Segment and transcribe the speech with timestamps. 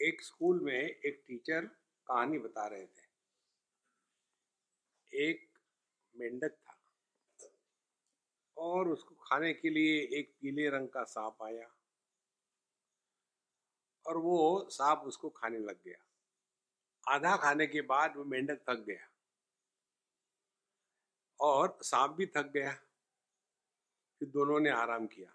[0.00, 1.66] एक स्कूल में एक टीचर
[2.06, 3.08] कहानी बता रहे थे।
[5.12, 5.48] एक
[6.14, 6.76] मेंढक था
[8.56, 11.68] और उसको खाने के लिए एक पीले रंग का सांप आया
[14.06, 15.98] और वो सांप उसको खाने लग गया।
[17.06, 19.08] आधा खाने के बाद वो मेंढक थक गया
[21.40, 22.72] और सांप भी थक गया
[24.20, 25.30] फिर दोनों ने आराम किया।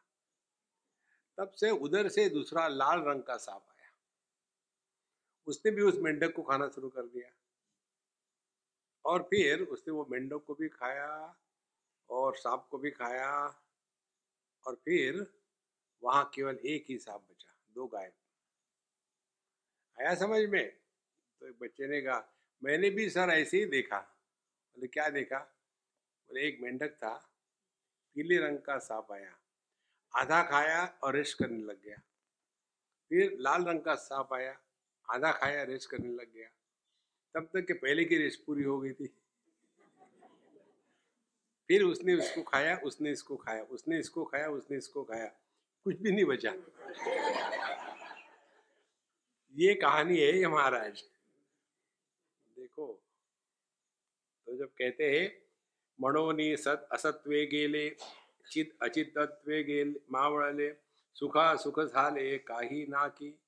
[1.38, 3.75] तब से उधर से दूसरा लाल रंग का सांप आया।
[5.48, 7.30] उसने भी उस मेंढक को खाना शुरू कर दिया।
[9.06, 11.36] और फिर उसने वो मेंढक को भी खाया
[12.10, 13.30] और सांप को भी खाया
[14.66, 15.26] और फिर
[16.04, 18.12] वहाँ केवल एक ही सांप बचा, दो गाय।
[19.98, 20.70] आया समझ में?
[21.40, 22.24] तो एक बच्चे ने कहा,
[22.64, 25.40] मैंने भी सर ऐसे ही देखा। बोले, क्या देखा?
[25.40, 27.14] बोले, एक मेंढक था,
[28.16, 29.38] पीले रंग का सांप आया,
[30.14, 31.98] आधा खाया और रेस्ट करने लग गया।
[33.12, 34.60] फिर लाल रंग का सांप आया
[35.12, 36.48] आधा खाया रेस्ट करने लग गया।
[37.36, 39.08] तब तक के पहले की रेस्ट पूरी हो गई थी।
[41.70, 45.28] फिर उसने उसको खाया, उसने इसको खाया, उसने इसको खाया, उसने इसको खाया।
[45.86, 46.54] कुछ भी नहीं बचा।
[49.56, 51.04] ये कहानी है ये महाराज।
[52.58, 53.02] देखो
[54.48, 55.42] तो जब कहते हैं
[56.02, 57.90] मणोनी सत असत्वे गेले,
[58.52, 60.74] चित अचितत्वे गेले, मावळले,
[61.14, 63.40] सुखा सुख झाले, काही ना की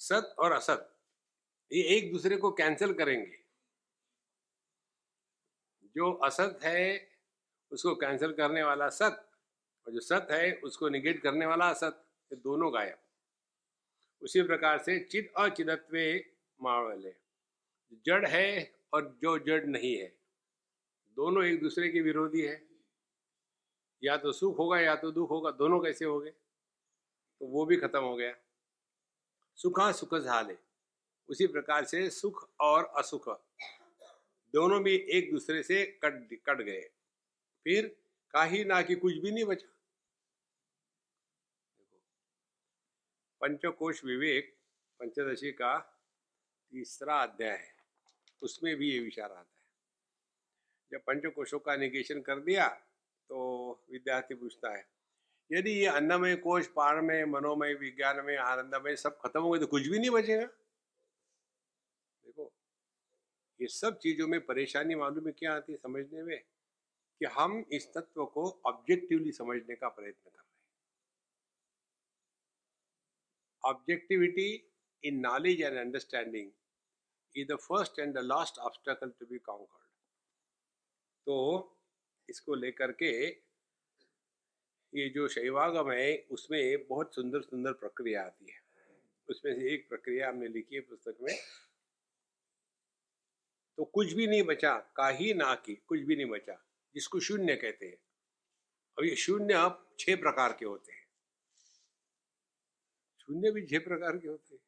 [0.00, 0.96] सत और असत,
[1.72, 3.38] ये एक दूसरे को कैंसिल करेंगे।
[5.96, 7.08] जो असत है,
[7.72, 9.30] उसको कैंसिल करने वाला सत,
[9.86, 12.98] और जो सत है, उसको निगेट करने वाला असत, ये दोनों गायब।
[14.22, 17.14] उसी प्रकार से चिद अचिदत्वे मावले।
[18.06, 20.18] जड़ है और जो जड़ नहीं है,
[21.16, 22.68] दोनों एक दूसरे के विरोधी है।
[24.02, 27.76] या तो सुख होगा या तो दुख होगा, दोनों कैसे हो गए तो वो भी
[27.76, 28.34] खत्म हो गया।
[29.60, 30.56] सुखा सुख झाले।
[31.28, 33.28] उसी प्रकार से सुख और असुख
[34.54, 36.80] दोनों भी एक दूसरे से कट कट गए।
[37.64, 37.86] फिर
[38.30, 39.68] काही ना कि कुछ भी नहीं बचा।
[43.40, 44.56] पंचकोश विवेक,
[45.00, 45.78] पंचदशी का
[46.72, 47.74] तीसरा अध्याय है।
[48.42, 49.66] उसमें भी ये विचार आता है।
[50.92, 52.68] जब पंचकोशों का निगेशन कर दिया
[53.30, 53.38] तो
[53.90, 54.99] विद्यार्थी पूछता है
[55.50, 59.98] यदि ये अन्नमय कोश पारमय मनोमय, विज्ञानमय, आनंदमय सब खत्म हो गए तो कुछ भी
[59.98, 60.44] नहीं बचेगा।
[62.24, 62.52] देखो,
[63.60, 66.38] ये सब चीज़ों में परेशानी मालूम है क्या आती है समझने में?
[67.20, 70.48] कि हम इस तत्व को ऑब्जेक्टिवली समझने का प्रयत्न कर रहे हैं।
[73.64, 74.70] Objectivity
[75.04, 76.50] in knowledge and understanding
[77.36, 79.88] is the first and the last obstacle to be conquered
[81.26, 81.36] तो
[82.28, 83.10] इसको लेकर के
[84.94, 88.58] ये जो शैवागम है, उसमें बहुत सुंदर सुंदर प्रक्रिया आती है।
[89.28, 91.38] उसमें से एक प्रक्रिया हमने लिखी है पुस्तक में।
[93.76, 97.86] तो कुछ भी नहीं बचा, काही ना की, कुछ भी नहीं बचा, जिसको शून्य कहते
[97.86, 97.96] हैं।
[98.98, 101.06] अब ये शून्य अब छह प्रकार के होते हैं।
[103.20, 104.62] शून्य भी छह प्रकार के होते हैं।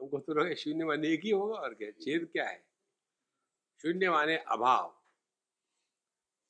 [0.00, 2.64] हमको तो लगे शून्य माने एक ही होगा, और क्या, छेद क्या है?
[3.82, 5.02] शून्य माने अभाव।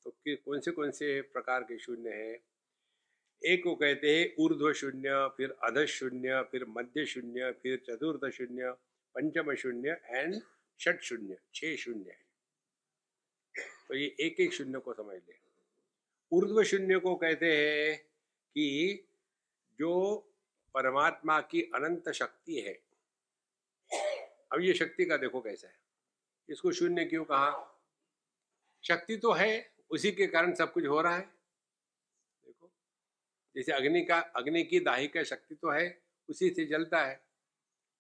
[0.05, 2.52] तो कौन से कौन से प्रकार के शून्य है?
[3.47, 8.73] एक को कहते हैं ऊर्ध्व शून्य, फिर अध शून्य, फिर मध्य शून्य, फिर चतुर्थ शून्य,
[9.15, 10.43] पंचम शून्य एंड
[10.81, 12.27] षट शून्य, छह शून्य है।
[13.89, 15.35] तो ये एक एक शून्य को समझ ले।
[16.33, 17.99] ऊर्ध्व शून्य को कहते हैं
[18.55, 18.99] कि
[19.79, 20.19] जो
[20.75, 22.83] परमात्मा की अनंत शक्ति है।
[24.53, 25.79] अब ये शक्ति का देखो कैसा है।
[26.49, 27.81] इसको शून्य क्यों कहा?
[28.85, 31.42] शक्ति तो है, उसी के कारण सब कुछ हो रहा है।
[33.57, 37.27] जैसे अग्नि का, अग्नि की दाहिका शक्ति तो है, उसी से जलता है।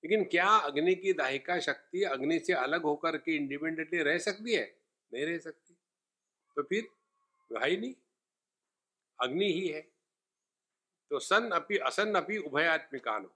[0.05, 4.81] लेकिन क्या अग्नि की दाहिका शक्ति अग्नि से अलग होकर के इंडिपेंडेंटली रह सकती है?
[5.15, 5.75] नहीं रह सकती।
[6.57, 6.83] तो फिर
[7.55, 7.95] भाई नहीं।
[9.21, 9.81] अग्नि ही है।
[11.11, 13.29] तो सन अपी, असन अपी उभयात्मिकानो।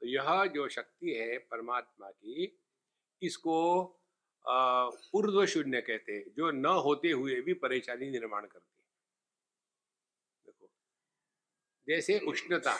[0.00, 2.60] तो यह जो शक्ति है परमात्मा की,
[3.22, 3.84] इसको
[5.14, 8.80] ऊर्ध्व शून्य कहते हैं। जो न होते हुए भी परेशानी निर्माण करती है
[11.90, 12.72] जैसे उष्णता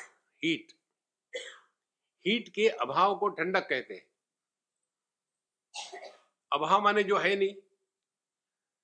[0.44, 0.72] हीट
[2.26, 4.10] हीट के अभाव को ठंडक कहते हैं।
[6.52, 7.56] अभाव माने जो है नहीं।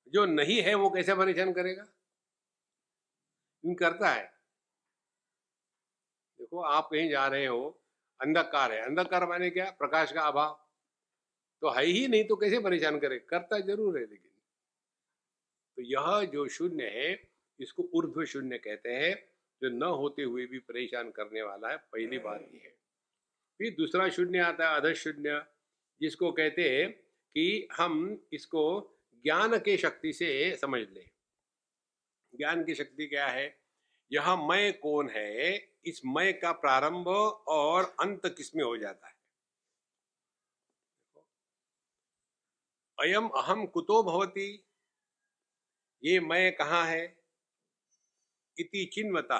[0.09, 1.85] जो नहीं है, वो कैसे परेशान करेगा?
[3.67, 4.37] करता है।
[6.39, 7.83] देखो, आप कहीं जा रहे हो,
[8.21, 9.71] अंधकार है। अंधकार माने क्या?
[9.71, 10.67] प्रकाश का अभाव।
[11.61, 13.19] तो है ही नहीं तो कैसे परेशान करे?
[13.19, 14.31] करता ज़रूर है, लेकिन।
[15.77, 20.59] तो यह जो शून्य है, इसको ऊर्ध्व शून्य कहते हैं। जो न होते हुए भी
[20.59, 22.77] परेशान करने वाला है पहली बात यह है।
[23.59, 25.47] फिर दूसरा शून्य आता है अध शून्य
[26.01, 26.93] जिसको कहते हैं
[27.35, 28.65] कि हम इसको
[29.15, 31.11] ज्ञान के शक्ति से समझ लें।
[32.35, 33.63] ज्ञान की शक्ति क्या है?
[34.13, 35.57] यह मैं कौन है?
[35.85, 37.09] इस मैं का प्रारंभ
[37.49, 39.17] और अंत किसमें हो जाता है?
[43.01, 44.67] अयम अहम कुतो भवती।
[46.05, 47.26] ये मैं कहाँ है?
[48.59, 49.39] इति चिन्वता।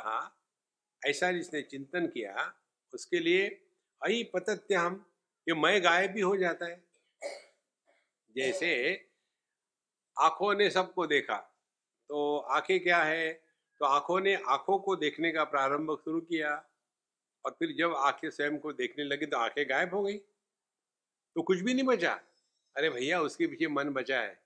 [1.03, 2.53] ऐसा जिसने चिंतन किया,
[2.93, 3.49] उसके लिए
[4.03, 5.05] अई पतत्य हम
[5.47, 6.85] ये मैं गायब भी हो जाता है।
[8.37, 8.71] जैसे
[10.17, 11.37] आँखों ने सबको देखा
[12.11, 13.33] तो आँखें क्या है?
[13.81, 16.55] तो आँखों ने आँखों को देखने का प्रारंभ शुरू किया,
[17.45, 20.17] और फिर जब आँखें स्वयं को देखने लगी तो आँखें गायब हो गई।
[21.37, 22.13] तो कुछ भी नहीं बचा।
[22.77, 24.43] अरे भैया, उसके पीछे मन बचा है।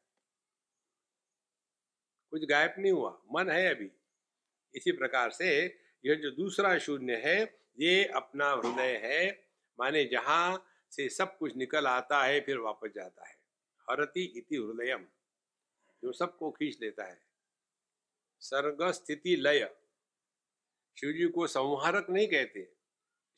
[2.33, 3.91] कुछ गायब नहीं हुआ। मन है अभी।
[4.75, 9.49] इसी प्रकार से यह जो दूसरा शून्य है, ये अपना हृदय है,
[9.81, 13.35] माने जहाँ से सब कुछ निकल आता है, फिर वापस जाता है।
[13.91, 15.07] हरती इति हृदयम,
[16.05, 17.23] जो सबको खींच लेता है।
[18.41, 19.77] सर्ग स्थिति लय।
[21.01, 22.73] शिवजी को संहारक नहीं कहते।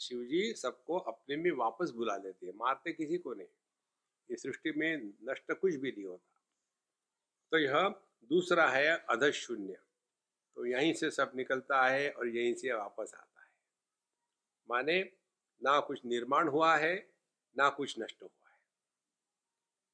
[0.01, 3.49] शिवजी सबको अपने में वापस बुला लेते हैं, मारते किसी को नहीं।
[4.31, 6.33] इस सृष्टि में नष्ट कुछ भी नहीं होता।
[7.51, 7.89] तो यह
[8.25, 9.79] दूसरा है अध शून्य
[10.57, 13.49] तो यहीं से सब निकलता है और यहीं से वापस आता है।
[14.71, 15.03] माने
[15.63, 16.95] ना कुछ निर्माण हुआ है,
[17.57, 18.57] ना कुछ नष्ट हुआ है।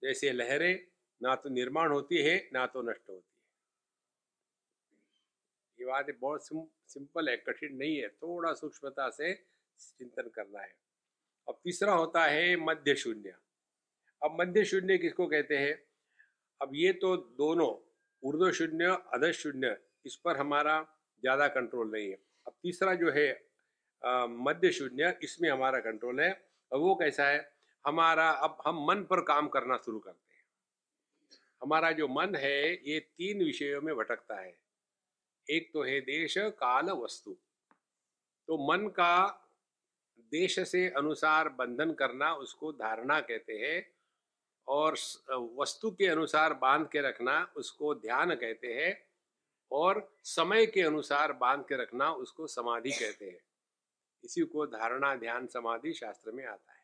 [0.03, 0.87] जैसे लहरें,
[1.23, 3.39] ना तो निर्माण होती है, ना तो नष्ट होती है।
[5.81, 6.47] ये बात बहुत
[6.87, 9.33] सिंपल है, कठिन नहीं है, थोड़ा सूक्ष्मता से
[9.81, 10.73] चिंतन करना है।
[11.49, 13.35] अब तीसरा होता है मध्य शून्य।
[14.23, 15.75] अब मध्य शून्य किसको कहते हैं?
[16.61, 17.71] अब ये तो दोनों
[18.23, 20.81] उर्दू शून्य, अध शून्य इस पर हमारा
[21.23, 23.31] ज़्यादा कंट्रोल नहीं है। अब तीसरा जो है
[24.43, 26.31] मध्य शून्य, इसमें हमारा कंट्रोल है।
[26.73, 27.41] और वो कैसा है?
[27.85, 30.43] हमारा, अब हम मन पर काम करना शुरू करते हैं।
[31.63, 34.57] हमारा जो मन है, ये तीन विषयों में भटकता है।
[35.47, 37.37] एक तो है देश, काल, वस्तु।
[38.49, 39.45] तो मन का
[40.33, 43.87] देश से अनुसार बंधन करना, उसको धारणा कहते हैं।
[44.69, 44.97] और
[45.59, 48.93] वस्तु के अनुसार बाँध के रखना, उसको ध्यान कहते हैं।
[49.73, 53.41] और समय के अनुसार बाँध के रखना उसको समाधि कहते हैं।
[54.25, 56.79] इसी को धारणा ध्यान समाधि शास्त्र में आता है।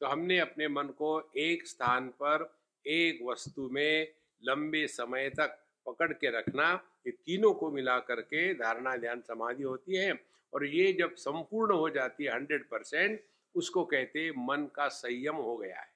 [0.00, 4.14] तो हमने अपने मन को एक स्थान पर एक वस्तु में
[4.44, 6.72] लंबे समय तक पकड़ के रखना,
[7.06, 10.24] ये तीनों को मिला करके धारणा ध्यान समाधि होती है
[10.54, 13.24] और ये जब संपूर्ण हो जाती है हंड्रेड परसेंट,
[13.54, 15.92] उसको कहते मन का संयम हो गया है।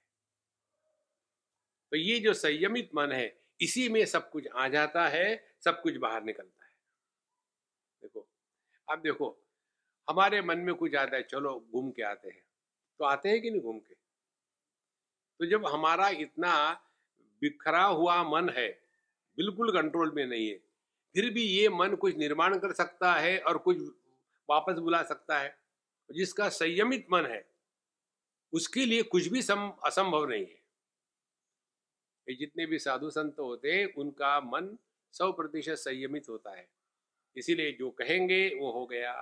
[1.91, 5.97] तो ये जो संयमित मन है इसी में सब कुछ आ जाता है, सब कुछ
[5.97, 6.71] बाहर निकलता है।
[8.02, 8.28] देखो,
[8.88, 9.42] अब देखो,
[10.11, 12.42] हमारे मन में कुछ आता है, चलो घूम के आते हैं।
[12.99, 13.95] तो आते हैं कि नहीं घूम के?
[15.38, 16.73] तो जब हमारा इतना
[17.40, 18.83] बिखरा हुआ मन है,
[19.37, 20.59] बिल्कुल कंट्रोल में नहीं है,
[21.14, 23.76] फिर भी ये मन कुछ निर्माण कर सकता है और कुछ
[24.50, 25.59] वापस बुला सकता है।
[26.11, 27.50] जिसका संयमित मन है,
[28.52, 29.40] उसके लिए कुछ भी
[29.85, 30.65] असंभव नहीं है।
[32.28, 34.78] ये जितने भी साधु संत होते हैं, उनका मन
[35.12, 36.68] सौ प्रतिशत संयमित होता है।
[37.37, 39.12] इसीलिए जो कहेंगे, वो हो गया।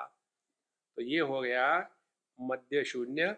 [0.96, 1.90] तो ये हो गया
[2.40, 3.36] मध्य शून्य।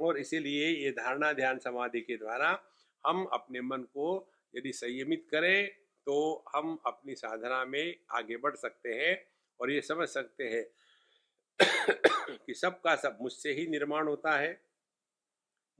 [0.00, 2.62] और इसीलिए ये धारणा ध्यान समाधि के द्वारा
[3.06, 5.68] हम अपने मन को यदि संयमित करें
[6.06, 9.26] तो हम अपनी साधना में आगे बढ़ सकते हैं
[9.60, 10.64] और ये समझ सकते हैं
[12.46, 14.64] कि सब का सब मुझसे ही निर्माण होता है,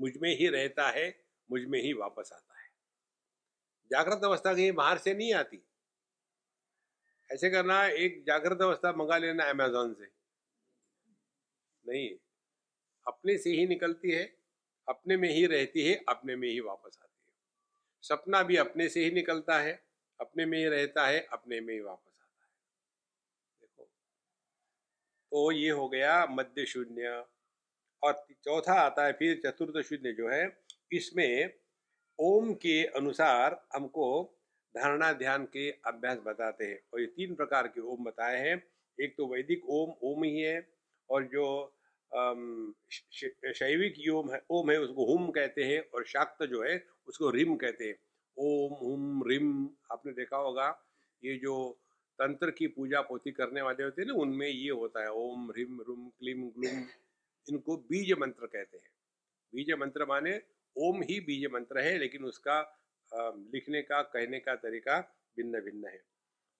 [0.00, 2.49] मुझमें ही रहता है, मुझमें ही वापस आता है।
[3.90, 5.62] जागृत अवस्था कहीं बाहर से नहीं आती।
[7.32, 10.04] ऐसे करना, एक जागृत अवस्था मंगा लेना अमेजोन से।
[11.86, 12.10] नहीं,
[13.06, 14.36] अपने से ही निकलती है,
[14.88, 17.36] अपने में ही रहती है, अपने में ही वापस आती है।
[18.02, 19.86] सपना भी अपने से ही निकलता है,
[20.20, 22.52] अपने में ही रहता है, अपने में ही वापस आता है।
[23.60, 23.84] देखो
[25.30, 27.26] तो ये हो गया मध्य शून्य।
[28.02, 31.59] और चौथा आता है, फिर चतुर्थ शून्य जो है, इसमें
[32.20, 34.36] ओम के अनुसार हमको
[34.76, 38.62] धारणा ध्यान के अभ्यास बताते हैं। और ये तीन प्रकार के ओम बताए हैं।
[39.00, 40.68] एक तो वैदिक ओम ओम ही है।
[41.10, 41.76] और जो
[43.52, 47.56] शैविक योम है, ओम है, उसको हुम कहते हैं। और शाक्त जो है, उसको रिम
[47.56, 47.96] कहते हैं।
[48.38, 50.84] ओम, हुम, रिम, आपने देखा होगा।
[51.24, 51.78] ये जो
[52.18, 55.80] तंत्र की पूजा पोती करने वाले होते हैं ना, उनमें ये होता है, ओम, रिम,
[55.80, 56.84] रुम, क्लीम, ग्लूम।
[57.48, 58.90] इनको बीज मंत्र कहते हैं।
[59.54, 60.42] बीज मंत्र माने
[60.76, 62.60] ओम ही बीज मंत्र है, लेकिन उसका
[63.12, 64.98] लिखने का, कहने का तरीका
[65.36, 65.98] भिन्न भिन्न है।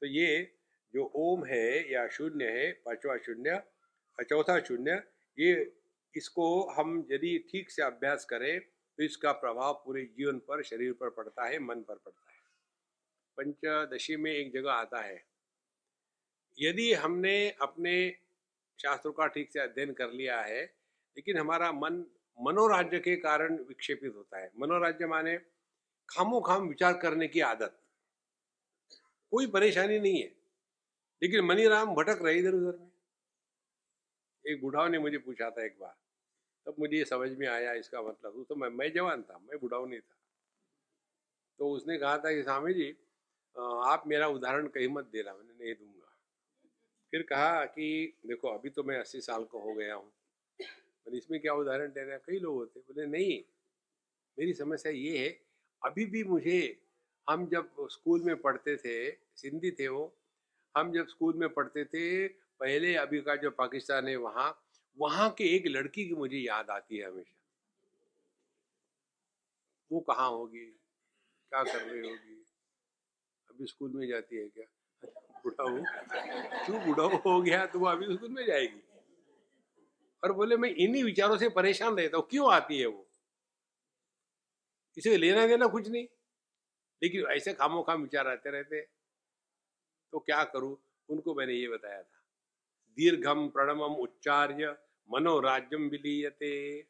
[0.03, 0.57] तो ये
[0.95, 3.63] जो ओम है या शून्य है, पांचवा शून्य,
[4.19, 5.03] चौथा शून्य,
[5.39, 5.73] ये
[6.15, 11.11] इसको हम यदि ठीक से अभ्यास करें तो इसका प्रभाव पूरे जीवन पर, शरीर पर
[11.11, 12.39] पड़ता है, मन पर पड़ता है।
[13.39, 15.23] पंचदशी में एक जगह आता है,
[16.59, 17.95] यदि हमने अपने
[18.79, 20.63] शास्त्रों का ठीक से अध्ययन कर लिया है,
[21.17, 22.05] लेकिन हमारा मन
[22.41, 25.37] मनोराज्य के कारण विक्षेपित होता है। मनोराज्य माने
[26.09, 27.79] खामो खाम विचार करने की आदत।
[29.33, 30.35] कोई परेशानी नहीं है।
[31.23, 32.91] लेकिन मनीराम भटक रहे इधर उधर में।
[34.45, 35.95] एक बुढ़ाव ने मुझे पूछा था एक बार।
[36.67, 39.87] तब मुझे ये समझ में आया इसका मतलब। तो मैं मैं जवान था, मैं बुढ़ाव
[39.87, 40.17] नहीं था।
[41.59, 42.91] तो उसने कहा था कि स्वामी जी
[43.87, 46.07] आप मेरा उदाहरण कहीं मत देना मैंने नहीं दूँगा।
[47.11, 50.13] फिर कहा कि, देखो, अभी तो मैं अस्सी साल का हो गया हूँ।
[51.11, 53.43] मैंने इसमें क्या उदाहरण देना कई लोग होते बोले, नहीं,
[54.39, 55.29] मेरी समस्या ये है,
[55.85, 56.81] अभी भी मुझे,
[57.29, 60.17] हम जब स्कूल में पढ़ते थे, सिंधी थे वो,
[60.77, 64.67] हम जब स्कूल में पढ़ते थे, पहले अभी का जो पाकिस्तान है वहाँ
[64.99, 67.37] वहाँ के एक लड़की की मुझे याद आती है हमेशा।
[69.93, 70.67] वो कहाँ होगी?
[71.53, 72.45] क्या कर रही होगी?
[73.51, 74.67] अभी स्कूल में जाती है क्या?
[75.45, 75.79] बुढ़ा हो
[76.67, 78.83] तू बुढ़ा हो गया तो वो अभी स्कूल में जाएगी?
[80.23, 83.07] और बोले, मैं इन्हीं विचारों से परेशान रहता हूँ, क्यों आती है वो?
[84.97, 86.07] इसे लेना देना कुछ नहीं।
[87.03, 88.81] लेकिन ऐसे खामो खाम विचार आते रहते
[90.13, 90.77] तो क्या करूँ?
[91.09, 92.19] उनको मैंने ये बताया था।
[92.99, 94.77] दीर्घम प्रणवम उच्चार्य
[95.09, 96.83] मनोराज्यम विलीयते।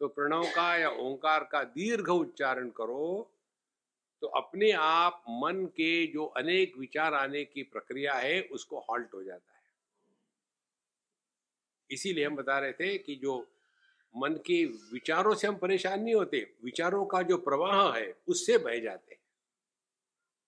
[0.00, 3.28] तो प्रणव का या ओंकार का दीर्घ उच्चारण करो
[4.22, 9.22] तो अपने आप मन के जो अनेक विचार आने की प्रक्रिया है, उसको हॉल्ट हो
[9.22, 9.51] जाता है।
[11.92, 13.38] इसीलिए हम बता रहे थे कि जो
[14.14, 18.78] मन के विचारों से हम परेशान नहीं होते, विचारों का जो प्रवाह है, उससे बह
[18.78, 19.20] जाते हैं।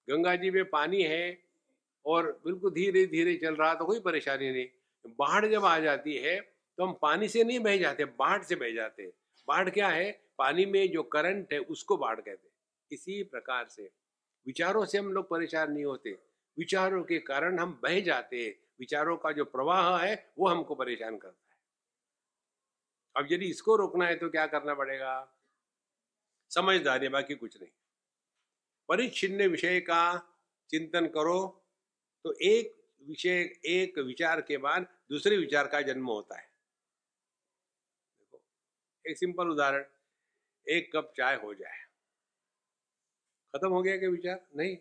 [0.09, 1.39] गंगा जी में पानी है
[2.07, 4.67] और बिल्कुल धीरे धीरे चल रहा तो कोई परेशानी नहीं।
[5.19, 6.41] बाढ़ जब आ जाती है
[6.79, 9.07] तो हम पानी से नहीं बह जाते, बाढ़ से बह जाते।
[9.49, 10.11] बाढ़ क्या है?
[10.39, 12.49] पानी में जो करंट है, उसको बाढ़ कहते
[12.91, 13.89] इसी प्रकार से
[14.47, 16.11] विचारों से हम लोग परेशान नहीं होते।
[16.57, 18.37] विचारों के कारण हम बह जाते
[18.81, 21.59] विचारों का जो प्रवाह है, वो हमको परेशान करता है।
[23.17, 25.13] अब यदि इसको रोकना है तो क्या करना पड़ेगा?
[26.51, 27.71] समझदारी बाकी कुछ नहीं।
[28.89, 30.03] परिच्छिन्न विषय का
[30.71, 31.39] चिंतन करो
[32.25, 36.47] तो एक विषय, एक विचार के बाद दूसरे विचार का जन्म होता है।
[38.19, 38.43] देखो,
[39.05, 39.85] एक सिंपल उदाहरण,
[40.67, 41.83] एक कप चाय हो जाए।
[43.55, 44.47] खत्म हो गया क्या विचार?
[44.57, 44.77] नहीं,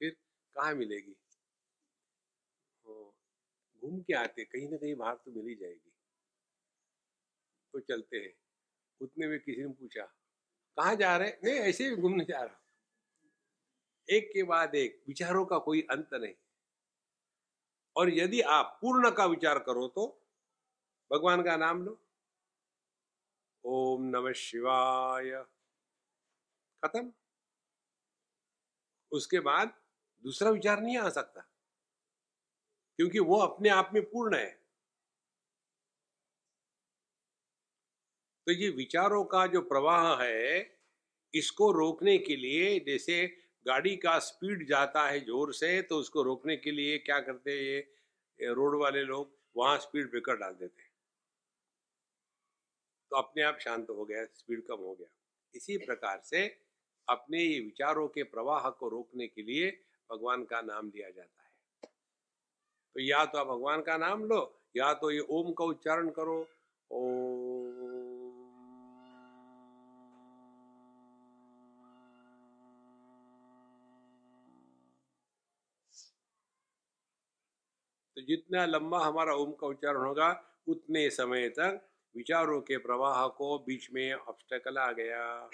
[0.00, 0.10] फिर
[0.56, 1.16] कहा मिलेगी?
[3.82, 5.90] घूम के आते कहीं ना कहीं बाहर तो मिल ही जाएगी।
[7.74, 8.32] तो चलते हैं।
[9.00, 10.04] उतने में किसी ने पूछा,
[10.76, 11.30] कहाँ जा रहे?
[11.44, 12.64] नहीं, ऐसे ही घूमने जा रहा
[14.08, 16.34] एक के बाद एक, विचारों का कोई अंत नहीं।
[17.96, 20.06] और यदि आप पूर्ण का विचार करो तो
[21.12, 21.98] भगवान का नाम लो।
[23.64, 25.30] ओम नमः शिवाय।
[26.84, 27.12] खत्म।
[29.12, 29.74] उसके बाद
[30.24, 31.57] दूसरा विचार नहीं आ सकता।
[32.98, 34.50] क्योंकि वो अपने आप में पूर्ण है।
[38.46, 40.78] तो ये विचारों का जो प्रवाह है,
[41.34, 43.26] इसको रोकने के लिए जैसे
[43.66, 47.58] गाड़ी का स्पीड जाता है ज़ोर से तो उसको रोकने के लिए क्या करते हैं
[47.58, 50.90] ये रोड वाले लोग, वहाँ स्पीड ब्रेकर डाल देते हैं।
[53.12, 55.08] तो अपने आप शांत हो गया, स्पीड कम हो गया।
[55.54, 56.46] इसी प्रकार से
[57.08, 59.70] अपने ये विचारों के प्रवाह को रोकने के लिए
[60.10, 61.37] भगवान का नाम लिया जाता है।
[62.98, 64.38] तो या तो आप भगवान का नाम लो,
[64.76, 66.36] या तो ये ओम का उच्चारण करो।
[66.90, 67.76] ओम
[78.16, 80.30] तो जितना लंबा हमारा ओम का उच्चारण होगा,
[80.68, 81.80] उतने समय तक
[82.14, 85.50] विचारों के प्रवाह को बीच में ऑब्स्टेकल आ गया।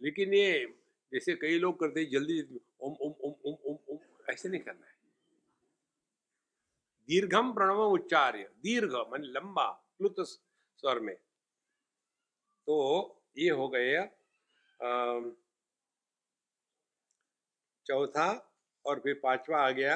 [0.00, 0.66] लेकिन ये,
[1.12, 2.40] जैसे कई लोग करते हैं, जल्दी
[2.82, 3.98] ओम ओम ओम ओम ओम ओम
[4.36, 4.94] ऐसे नहीं करना है।
[7.08, 9.66] दीर्घम प्रणव उच्चार्य, दीर्घ मान लंबा,
[9.98, 11.14] प्लुत स्वर में।
[12.68, 12.76] तो
[13.38, 13.96] ये हो गए
[17.86, 18.28] चौथा
[18.84, 19.94] और फिर पांचवा आ गया।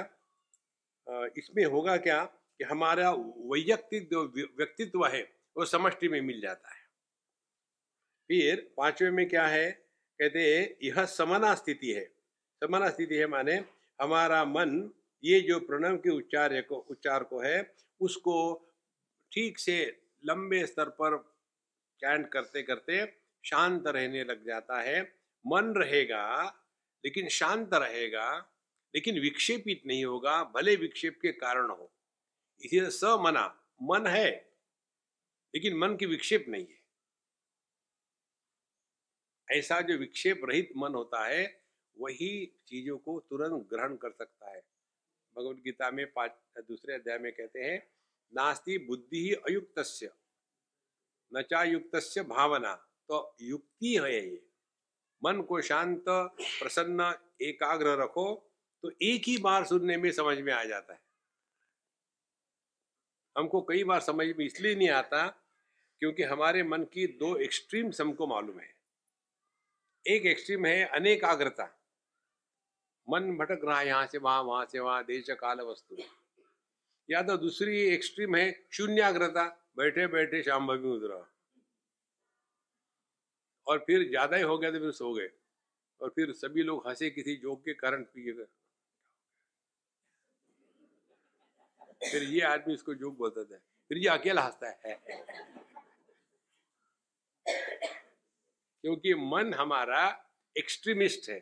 [1.37, 3.11] इसमें होगा क्या कि हमारा
[3.52, 4.23] वैयक्तिक जो
[4.59, 5.23] व्यक्तित्व है,
[5.56, 6.82] वो समष्टि में मिल जाता है।
[8.30, 9.70] फिर पांचवे में क्या है?
[10.20, 12.04] कहते यह समाना स्थिति है।
[12.62, 13.59] समाना स्थिति है माने
[14.00, 14.90] हमारा मन,
[15.25, 18.66] ये जो प्रणव के उच्चार को उच्चार को है, उसको
[19.33, 21.35] ठीक से लंबे स्तर पर
[22.00, 26.47] चैंट करते करते शांत रहने लग जाता है। मन रहेगा,
[27.04, 28.52] लेकिन शांत रहेगा,
[28.95, 31.92] लेकिन विक्षेपित नहीं होगा, भले विक्षेप के कारण हो।
[32.64, 34.52] इसीलिए स मना, मन है,
[35.54, 36.80] लेकिन मन की विक्षेप नहीं है।
[39.59, 41.60] ऐसा जो विक्षेप रहित मन होता है
[41.99, 44.61] वही चीज़ों को तुरंत ग्रहण कर सकता है।
[45.37, 47.90] भगवत गीता में पाँच, दूसरे अध्याय में कहते हैं,
[48.35, 49.78] नास्ति बुद्धि ही अयुक्त
[51.32, 52.75] नचा युक्त भावना।
[53.09, 54.47] तो युक्ति है ये।
[55.25, 58.47] मन को शांत, प्रसन्न, एकाग्र रखो
[58.82, 61.00] तो एक ही बार सुनने में समझ में आ जाता है।
[63.38, 65.26] हमको कई बार समझ में इसलिए नहीं आता,
[65.99, 68.75] क्योंकि हमारे मन की दो एक्सट्रीम्स हमको मालूम है।
[70.06, 71.79] एक एक्सट्रीम है अनेकाग्रता।
[73.09, 75.97] मन भटक रहा है यहाँ से वहाँ वहाँ से वहाँ, देश काल वस्तु।
[77.09, 79.45] या तो दूसरी एक्सट्रीम है, शून्याग्रता,
[79.76, 81.26] बैठे बैठे शाम भवी उधरा
[83.66, 85.28] और फिर ज़्यादा ही हो गया तो फिर सो गए।
[86.00, 88.33] और फिर सभी लोग हंसे किसी जोक के कारण पिए
[92.02, 93.57] फिर ये आदमी इसको जोक बोलता था,
[93.90, 94.95] फिर ये अकेला हंसता है।
[98.85, 100.02] क्योंकि मन हमारा
[100.57, 101.38] एक्सट्रीमिस्ट है।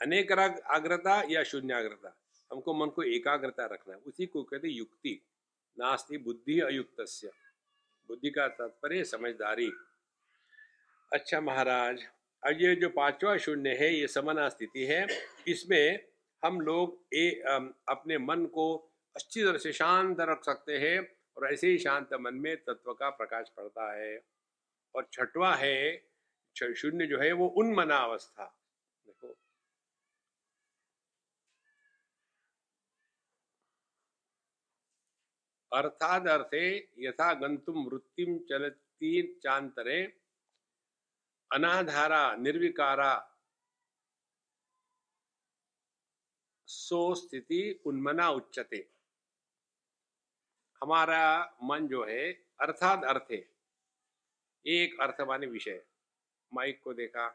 [0.00, 2.16] अनेक आग्रता या शून्याग्रता।
[2.50, 5.20] हमको मन को एकाग्रता रखना है। उसी को कहते युक्ति।
[5.76, 7.00] नास्ति बुद्धि अयुक्त
[8.08, 9.70] बुद्धि का तात्पर्य समझदारी।
[11.12, 12.02] अच्छा महाराज
[12.42, 15.06] अब ये जो पांचवा शून्य है ये समना स्थिति है।
[15.48, 16.06] इसमें
[16.42, 17.30] हम लोग ए,
[17.88, 18.66] अपने मन को
[19.16, 20.98] अच्छी तरह से शांत रख सकते हैं
[21.36, 24.18] और ऐसे ही शांत मन में तत्व का प्रकाश पड़ता है।
[24.94, 25.76] और छठवा है
[26.56, 28.44] शून्य जो है वो उन्मना अवस्था
[29.06, 29.36] देखो
[35.74, 36.66] अर्थाद अर्थे
[36.98, 40.02] यथा गंतुम वृत्तिम चलती चांतरे
[41.50, 43.12] अनाधारा निर्विकारा
[46.68, 48.86] सो स्थिति उन्मना उच्चते
[50.82, 51.24] हमारा
[51.62, 53.36] मन जो है अर्थात अर्थे
[54.66, 55.82] एक अर्थ माने विषय।
[56.52, 57.28] माइक को देखा,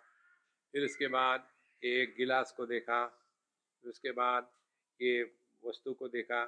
[0.74, 1.48] फिर उसके बाद
[1.84, 4.50] एक गिलास को देखा, फिर उसके बाद
[5.00, 5.22] ये
[5.64, 6.42] वस्तु को देखा।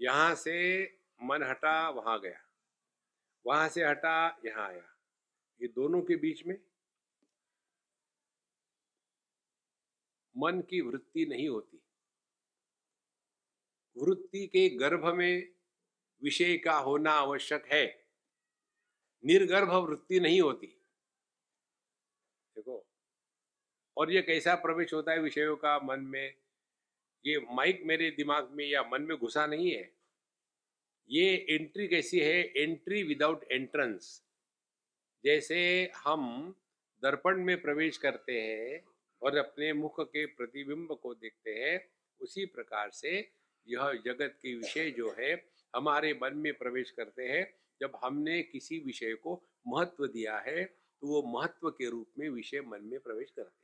[0.00, 0.84] यहाँ से
[1.22, 2.40] मन हटा वहाँ गया।
[3.46, 4.96] वहाँ से हटा यहाँ आया।
[5.62, 6.58] ये दोनों के बीच में
[10.36, 11.80] मन की वृत्ति नहीं होती।
[13.96, 15.54] वृत्ति के गर्भ में
[16.22, 18.06] विषय का होना आवश्यक है।
[19.24, 20.66] निर्गर्भ वृत्ति नहीं होती।
[22.56, 22.86] देखो,
[23.96, 26.34] और ये कैसा प्रवेश होता है विषयों का मन में?
[27.26, 30.03] ये माइक मेरे दिमाग में या मन में घुसा नहीं है।
[31.10, 32.40] ये एंट्री कैसी है?
[32.56, 34.22] एंट्री विदाउट एंट्रेंस
[35.24, 35.58] जैसे
[35.96, 36.54] हम
[37.02, 38.80] दर्पण में प्रवेश करते हैं
[39.22, 41.78] और अपने मुख के प्रतिबिंब को देखते हैं,
[42.20, 43.12] उसी प्रकार से
[43.66, 45.32] यह जगत के विषय जो है,
[45.74, 47.44] हमारे मन में प्रवेश करते हैं।
[47.80, 52.60] जब हमने किसी विषय को महत्व दिया है तो वो महत्व के रूप में विषय
[52.60, 53.63] मन में प्रवेश करते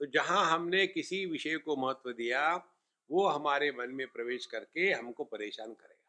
[0.00, 2.54] तो जहाँ हमने किसी विषय को महत्व दिया,
[3.10, 6.02] वो हमारे मन में प्रवेश करके हमको परेशान करेगा।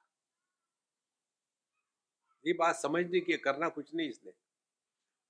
[2.47, 4.33] ये बात समझने की करना कुछ नहीं इसने।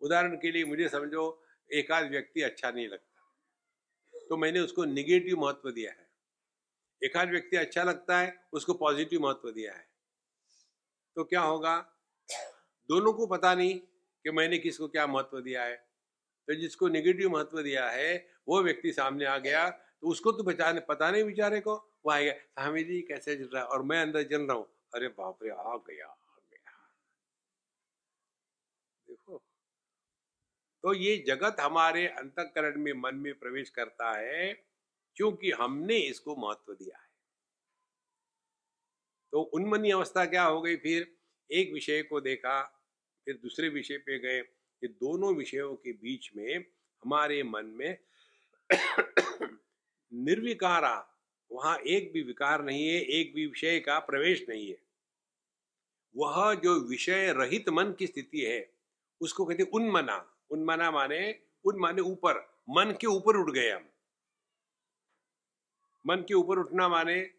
[0.02, 1.43] उदाहरण के लिए मुझे समझो
[1.74, 3.34] एक आध व्यक्ति अच्छा नहीं लगता।
[4.30, 6.08] तो मैंने उसको निगेटिव महत्व दिया है।
[7.04, 9.89] एक आध व्यक्ति अच्छा लगता है, उसको पॉजिटिव महत्व दिया है।
[11.15, 11.78] तो क्या होगा?
[12.89, 13.80] दोनों को पता नहीं
[14.24, 15.76] कि मैंने किसको क्या महत्व दिया है।
[16.48, 20.79] तो जिसको निगेटिव महत्व दिया है वो व्यक्ति सामने आ गया तो उसको तो बचाने,
[20.79, 23.67] पता नहीं बेचारे को, वो आएगा स्वामी जी, कैसे चल रहा है?
[23.69, 26.17] और मैं अंदर चल रहा हूँ। अरे बाप रे आ गया।
[29.07, 29.43] देखो।
[30.83, 34.53] तो ये जगत हमारे अंतकरण में, मन में प्रवेश करता है,
[35.15, 37.07] क्योंकि हमने इसको महत्व दिया है।
[39.31, 41.17] तो उन्मनी अवस्था क्या हो गई फिर?
[41.51, 42.62] एक विषय को देखा,
[43.25, 44.39] फिर दूसरे विषय पे गए।
[44.83, 46.65] ये दोनों विषयों के बीच में,
[47.03, 47.97] हमारे मन में
[50.13, 51.13] निर्विकारा,
[51.51, 54.77] वहाँ एक भी विकार नहीं है, एक भी विषय का प्रवेश नहीं है।
[56.17, 58.73] वह जो विषय रहित मन की स्थिति है,
[59.21, 63.89] उसको कहते उन्मना। उन्मना माने, उन माने ऊपर। मन के ऊपर उठ गए हम।
[66.08, 67.34] मन के ऊपर उठना माने,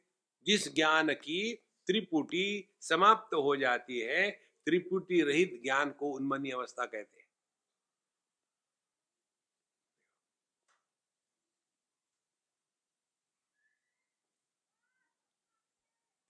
[0.46, 1.54] जिस ज्ञान की
[1.86, 4.30] त्रिपुटी समाप्त हो जाती है,
[4.64, 7.17] त्रिपुटी रहित ज्ञान को उन्मनी अवस्था कहते हैं।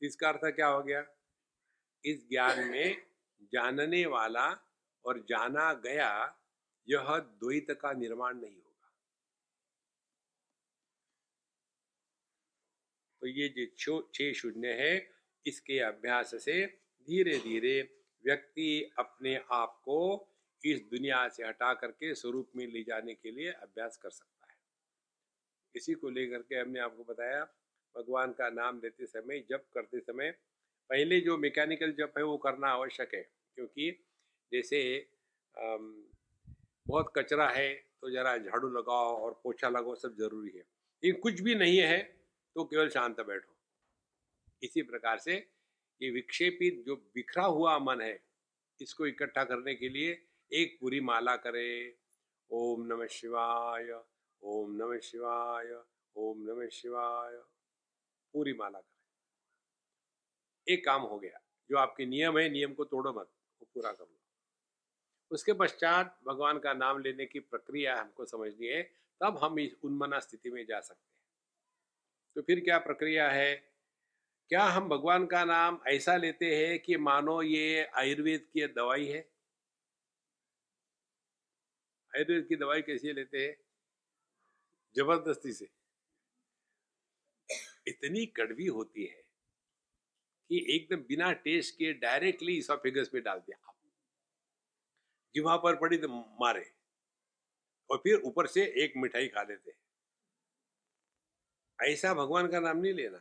[0.02, 1.04] इसका अर्थ क्या हो गया?
[2.04, 3.06] इस ज्ञान में
[3.52, 4.46] जानने वाला
[5.04, 6.10] और जाना गया
[6.88, 8.92] यह द्वैत का निर्माण नहीं होगा।
[13.22, 15.10] तो ये जो छह शून्य है,
[15.46, 16.66] इसके अभ्यास से
[17.08, 17.80] धीरे धीरे
[18.24, 19.98] व्यक्ति अपने आप को
[20.64, 24.56] इस दुनिया से हटा करके स्वरूप में ले जाने के लिए अभ्यास कर सकता है।
[25.74, 27.44] इसी को लेकर के हमने आपको बताया
[27.94, 30.30] भगवान का नाम लेते समय, जप करते समय,
[30.90, 33.22] पहले जो मैकेनिकल जप है वो करना आवश्यक है,
[33.56, 33.90] क्योंकि
[34.52, 34.80] जैसे
[35.54, 40.62] बहुत कचरा है तो जरा झाड़ू लगाओ और पोछा लगाओ, सब ज़रूरी है।
[41.02, 41.98] लेकिन कुछ भी नहीं है
[42.56, 43.54] तो केवल शांत बैठो।
[44.62, 45.34] इसी प्रकार से
[46.00, 48.18] ये विक्षेपित जो बिखरा हुआ मन है,
[48.80, 50.10] इसको इकट्ठा करने के लिए
[50.50, 51.96] एक पूरी माला करे।
[52.50, 53.90] ओम नमः शिवाय,
[54.42, 55.74] ओम नमः शिवाय,
[56.16, 57.38] ओम नमः शिवाय।
[58.32, 58.98] पूरी माला करें।
[60.74, 63.26] एक काम हो गया, जो आपके नियम है, नियम को तोड़ो मत,
[63.60, 64.14] वो पूरा कर लो।
[65.30, 68.82] उसके पश्चात भगवान का नाम लेने की प्रक्रिया हमको समझनी है,
[69.20, 71.18] तब हम इस उन्मना स्थिति में जा सकते हैं।
[72.34, 73.72] तो फिर क्या प्रक्रिया है?
[74.48, 79.32] क्या हम भगवान का नाम ऐसा लेते हैं कि मानो ये आयुर्वेद की दवाई है?
[82.16, 83.56] आयुर्वेद की दवाई कैसे लेते हैं?
[84.96, 85.77] ज़बरदस्ती से।
[87.88, 89.22] इतनी कड़वी होती है
[90.48, 93.74] कि एकदम बिना टेस्ट के डायरेक्टली इसोफेगस में डाल दिया।
[95.34, 96.08] जिवा पर पड़ी तो
[96.40, 96.74] मारे।
[97.90, 99.72] और फिर ऊपर से एक मिठाई खा लेते।
[101.82, 103.18] ऐसा भगवान का नाम नहीं लेना।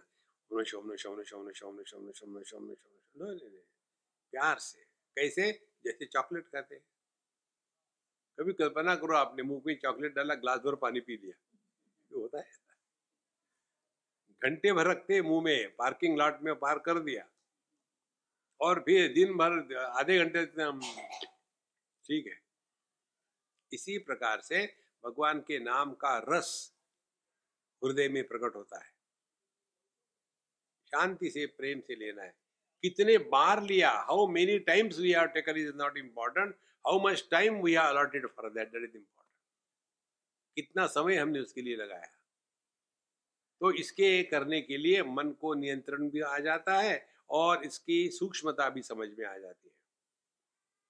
[4.31, 4.83] प्यार से।
[5.15, 5.67] कैसे?
[5.85, 6.83] जैसे चॉकलेट खाते हैं।
[8.39, 11.57] कभी कल्पना करो आपने मुँह में चॉकलेट डाला ग्लास भर पानी पी लिया।
[12.17, 12.66] होता है।
[14.41, 17.27] घंटे भर रखते मुँह में पार्किंग लॉट में पार कर दिया।
[18.59, 20.79] और फिर दिन भर, आधे घंटे हम
[22.05, 22.39] ठीक है।
[23.71, 24.65] इसी प्रकार से
[25.03, 26.51] भगवान के नाम का रस
[27.81, 28.91] हृदय में प्रकट होता है।
[30.87, 32.35] शांति से, प्रेम से लेना है।
[32.83, 37.61] कितने बार लिया how many times we have taken is not important how much time
[37.61, 39.25] we have allotted for that that is important
[40.57, 42.16] कितना समय हमने उसके लिए लगाया।
[43.61, 48.69] तो इसके करने के लिए मन को नियंत्रण भी आ जाता है और इसकी सूक्ष्मता
[48.69, 49.75] भी समझ में आ जाती है।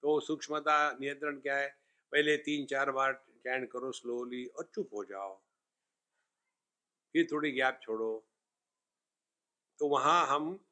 [0.02, 1.78] तो सूक्ष्मता नियंत्रण क्या है?
[2.12, 5.40] पहले तीन चार बार चैंट करो स्लोली और चुप हो जाओ।
[7.12, 8.26] फिर थोड़ी गैप छोड़ो।
[9.78, 10.64] तो वहाँ हम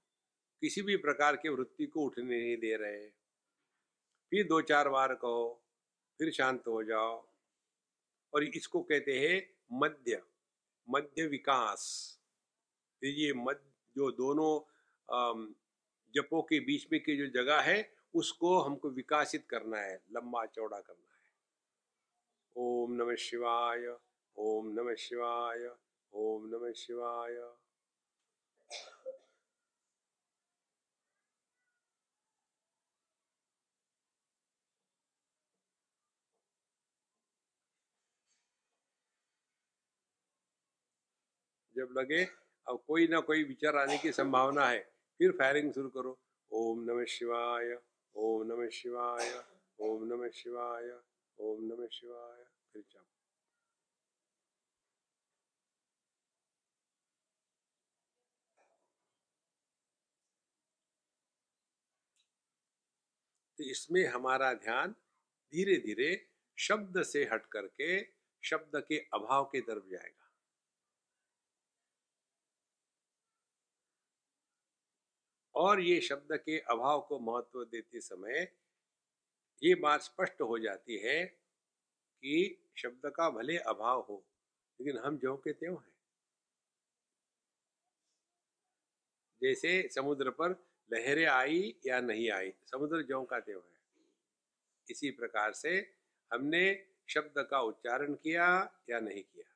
[0.60, 3.08] किसी भी प्रकार के वृत्ति को उठने नहीं दे रहे।
[4.30, 5.62] फिर दो चार बार कहो,
[6.18, 7.28] फिर शांत हो जाओ।
[8.34, 10.22] और इसको कहते हैं मध्य।
[10.88, 11.84] मध्य विकास।
[13.02, 14.52] तो ये मध्य, जो दोनों
[16.14, 17.78] जपों के बीच में की जो जगह है,
[18.14, 21.32] उसको हमको विकासित करना है, लंबा चौड़ा करना है।
[22.56, 23.86] ओम नमः शिवाय,
[24.36, 25.68] ओम नमः शिवाय,
[26.12, 27.34] ओम नमः शिवाय।
[41.76, 42.22] जब लगे,
[42.66, 44.78] अब कोई ना कोई विचार आने की संभावना है।
[45.20, 46.18] फिर फायरिंग शुरू करो।
[46.52, 47.78] ओम नमः शिवाय,
[48.14, 49.42] ओम नमः शिवाय,
[49.78, 50.90] ओम नमः शिवाय,
[51.38, 53.04] ओम नमः शिवाय। फिर जाओ
[63.58, 64.90] तो इसमें हमारा ध्यान
[65.52, 66.26] धीरे धीरे
[66.58, 68.02] शब्द से हट करके
[68.42, 70.25] शब्द के अभाव की तरफ़ जाएगा।
[75.56, 78.48] और ये शब्द के अभाव को महत्व देते समय
[79.62, 84.22] ये बात स्पष्ट हो जाती है कि शब्द का भले अभाव हो,
[84.80, 85.94] लेकिन हम जो के त्यों हैं।
[89.42, 90.50] जैसे समुद्र पर
[90.90, 93.74] लहरें आई या नहीं आई, समुद्र जो का त्यों है।
[94.88, 95.70] इसी प्रकार से
[96.30, 96.64] हमने
[97.08, 98.46] शब्द का उच्चारण किया
[98.90, 99.54] या नहीं किया,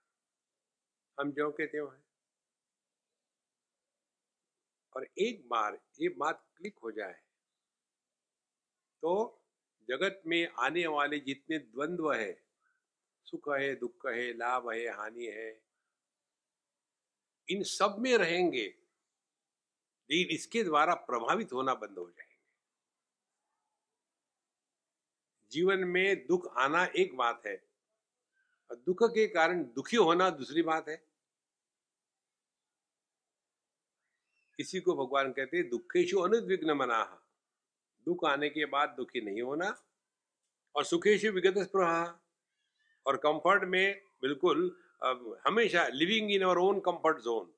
[1.19, 2.03] हम जो के त्यों हैं।
[4.97, 7.21] और एक बार ये बात क्लिक हो जाए
[9.03, 9.13] तो
[9.89, 12.33] जगत में आने वाले जितने द्वंद्व है,
[13.27, 15.51] सुख है, दुख है, लाभ है, हानि है,
[17.49, 18.67] इन सब में रहेंगे,
[20.11, 22.39] लेकिन इसके द्वारा प्रभावित होना बंद हो जाएँगे।
[25.53, 27.57] जीवन में दुख आना एक बात है,
[28.71, 31.10] और दुख के कारण दुखी होना दूसरी बात है।
[34.61, 37.03] इसी को भगवान कहते हैं दुखेशु अनुद्विग्न मना।
[38.07, 39.69] दुख आने के बाद दुखी नहीं होना।
[40.75, 42.03] और सुखेशु विगत स्प्रहा
[43.07, 44.59] और कंफर्ट में बिल्कुल
[45.47, 47.53] हमेशा living in our own comfort zone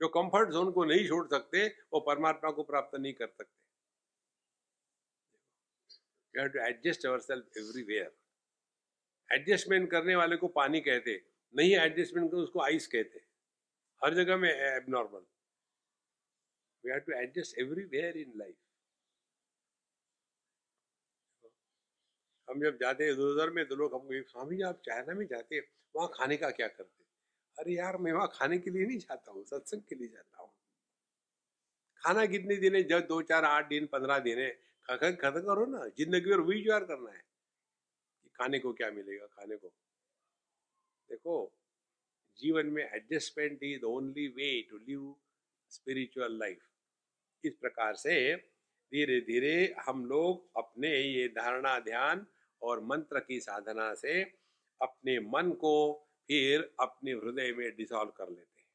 [0.00, 3.64] जो कंफर्ट जोन को नहीं छोड़ सकते, वो परमात्मा को प्राप्त नहीं कर सकते।
[6.48, 8.10] To adjust our self everywhere
[9.30, 11.14] adjustment करने वाले को पानी कहते।
[11.54, 13.20] नहीं एडजस्टमेंट को उसको आइस कहते।
[14.02, 15.24] हर जगह में abnormal
[16.84, 18.56] we have to adjust everywhere in life
[22.50, 25.26] हम जब जाते हैं इधर उधर में तो लोग हमको स्वामी जी आप चाइना में
[25.26, 25.62] जाते हैं,
[25.96, 27.04] वहाँ खाने का क्या करते
[27.58, 30.50] अरे यार, मैं वहाँ खाने के लिए नहीं जाता हूँ, सत्संग के लिए जाता हूँ।
[32.02, 32.82] खाना कितने दिन है?
[32.82, 34.50] जब दो, चार, आठ दिन, पंद्रह दिन है।
[34.88, 37.24] खत्म करो ना। ज़िंदगी में वही ज्वार करना है।
[38.22, 39.68] कि खाने को क्या मिलेगा, खाने को।
[41.10, 41.52] देखो,
[42.38, 45.14] जीवन में adjustment is only way to live
[45.70, 46.66] spiritual life
[47.44, 48.36] इस प्रकार से
[48.92, 52.26] धीरे धीरे हम लोग अपने ये धारणा, ध्यान
[52.62, 54.22] और मंत्र की साधना से
[54.82, 58.66] अपने मन को फिर अपने हृदय में डिसॉल्व कर लेते हैं।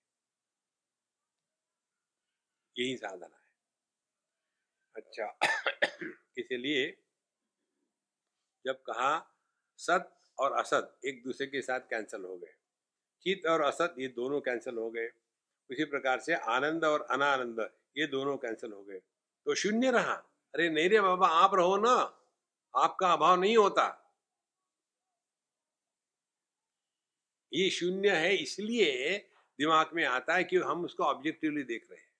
[2.78, 3.42] यही साधना है।
[4.96, 5.38] अच्छा
[6.38, 6.98] इसलिए
[8.66, 9.38] जब कहा,
[9.78, 12.54] सत और असत एक दूसरे के साथ कैंसिल हो गए।
[13.22, 15.10] चित और असत ये दोनों कैंसिल हो गए।
[15.72, 19.00] उसी प्रकार से आनंद और अनानंद, ये दोनों कैंसिल हो गए।
[19.46, 20.14] तो शून्य रहा।
[20.54, 22.18] अरे नहीं रे बाबा, आप रहो ना।
[22.76, 23.98] आपका अभाव नहीं होता।
[27.54, 29.18] ये शून्य है, इसलिए
[29.58, 32.12] दिमाग में आता है कि हम उसको ऑब्जेक्टिवली देख रहे हैं।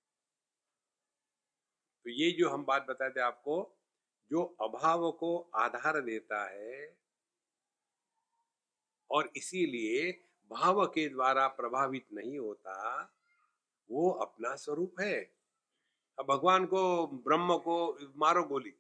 [2.04, 3.78] तो ये जो हम बात बताए थे आपको,
[4.32, 6.98] जो अभाव को आधार देता है,
[9.12, 10.12] और इसीलिए
[10.52, 13.08] भाव के द्वारा प्रभावित नहीं होता
[13.92, 15.22] वो अपना स्वरूप है।
[16.20, 18.74] अब भगवान को, ब्रह्म को मारो गोली,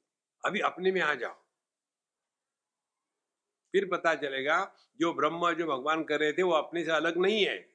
[0.45, 1.33] अभी अपने में आ जाओ।
[3.71, 7.45] फिर पता चलेगा, जो ब्रह्म, जो भगवान कर रहे थे, वो अपने से अलग नहीं
[7.45, 7.71] है।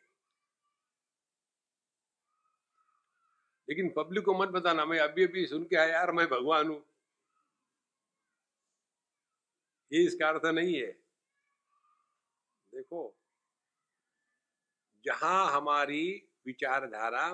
[3.68, 6.84] लेकिन पब्लिक को मत बताना, मैं अभी अभी सुन के आया, यार, मैं भगवान हूँ।
[9.92, 10.92] ये इसका अर्थ नहीं है।
[12.74, 13.16] देखो,
[15.04, 17.26] जहाँ हमारी विचारधारा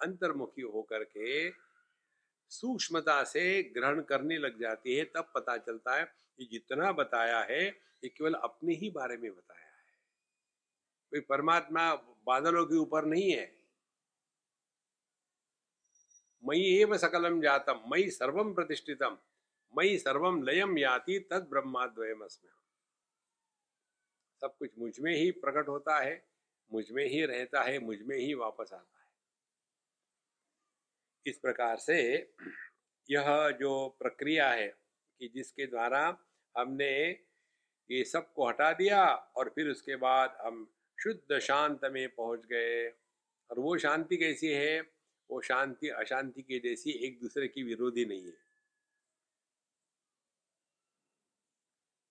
[0.00, 1.50] अंतर्मुखी होकर के
[2.50, 7.66] सूक्ष्मता से ग्रहण करने लग जाती है, तब पता चलता है कि जितना बताया है,
[8.04, 9.84] ये केवल अपने ही बारे में बताया है।
[11.12, 11.94] कोई परमात्मा
[12.26, 13.54] बादलों के ऊपर नहीं है।
[16.44, 19.16] मई एव सकलम जातम मई सर्वम प्रतिष्ठितम
[19.74, 22.26] मई सर्वम लयम याति तद ब्रह्माद्वयम
[24.42, 26.14] सब कुछ मुझमें ही प्रकट होता है।
[26.72, 29.06] मुझमें ही रहता है, मुझमें ही वापस आता है।
[31.26, 32.32] इस प्रकार से
[33.10, 34.68] यह जो प्रक्रिया है
[35.18, 36.18] कि जिसके द्वारा
[36.56, 37.10] हमने
[37.90, 42.88] ये सबको हटा दिया और फिर उसके बाद हम शुद्ध शांत में पहुँच गए
[43.50, 44.80] और वो शांति कैसी है?
[45.30, 48.46] वो शांति, अशांति के जैसी एक दूसरे की विरोधी नहीं है।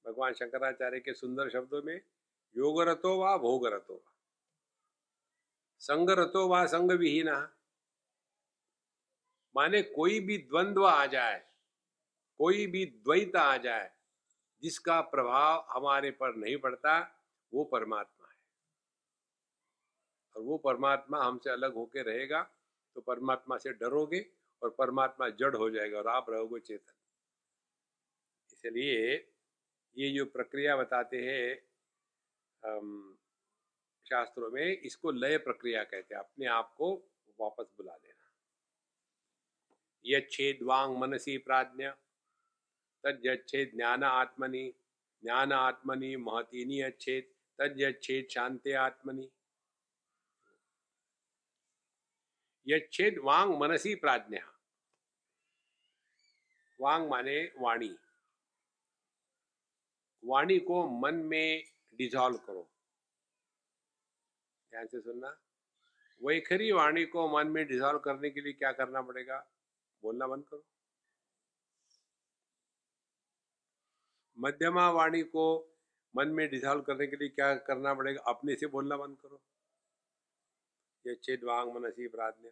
[0.05, 2.01] भगवान शंकराचार्य के सुंदर शब्दों में
[2.57, 4.14] योग रतो व भोग रतो व।
[5.81, 7.29] संग रतो व संग विहीन
[9.55, 11.39] माने कोई भी द्वंद्व आ जाए,
[12.39, 13.91] कोई भी द्वैत आ जाए,
[14.63, 16.99] जिसका प्रभाव हमारे पर नहीं पड़ता,
[17.53, 18.35] वो परमात्मा है।
[20.35, 22.41] और वो परमात्मा हमसे अलग होके रहेगा
[22.95, 24.25] तो परमात्मा से डरोगे
[24.61, 26.93] और परमात्मा जड़ हो जाएगा और आप रहोगे चेतन।
[28.53, 29.13] इसलिए
[29.97, 31.55] ये जो प्रक्रिया बताते हैं
[34.09, 38.31] शास्त्रों में इसको लय प्रक्रिया कहते हैं। अपने आप को वापस बुला लेना।
[40.05, 41.89] यच्छेद वांग मनसी प्राज्ञ
[43.03, 44.73] तज्जच्छेद ज्ञान आत्मनि
[45.23, 49.29] ज्ञान आत्मनि महतीनी अच्छेद तज्जच्छेद शांति आत्मनि।
[52.67, 54.51] यच्छेद वांग मनसी प्राज्ञा।
[56.79, 57.97] वांग माने वाणी।
[60.25, 61.63] वाणी को मन में
[61.93, 62.74] डिजॉल्व करो।
[64.75, 65.37] ध्यान से सुनना।
[66.23, 69.47] वैखरी वाणी को मन में डिजॉल्व करने के लिए क्या करना पड़ेगा?
[70.01, 70.65] बोलना बंद करो।
[74.39, 75.75] मध्यमा वाणी को
[76.15, 78.21] मन में डिजॉल्व करने के लिए क्या करना पड़ेगा?
[78.21, 79.41] अपने से बोलना बंद करो।
[81.07, 82.51] ये चेदवांग मनसी प्राज्ञा।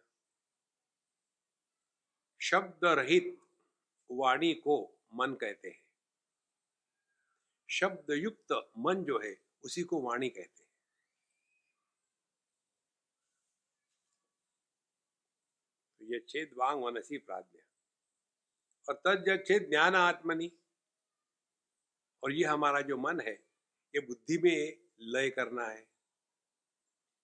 [2.42, 3.40] शब्द रहित
[4.12, 5.84] वाणी को मन कहते हैं।
[7.70, 10.63] शब्द युक्त मन जो है, उसी को वाणी कहते हैं।
[16.14, 17.64] तो ये छेद वांग मनसी प्राज्ञा
[18.88, 20.52] और तद छेद ज्ञान आत्मनि,
[22.24, 23.34] और ये हमारा जो मन है
[23.94, 24.78] ये बुद्धि में
[25.14, 25.82] लय करना है।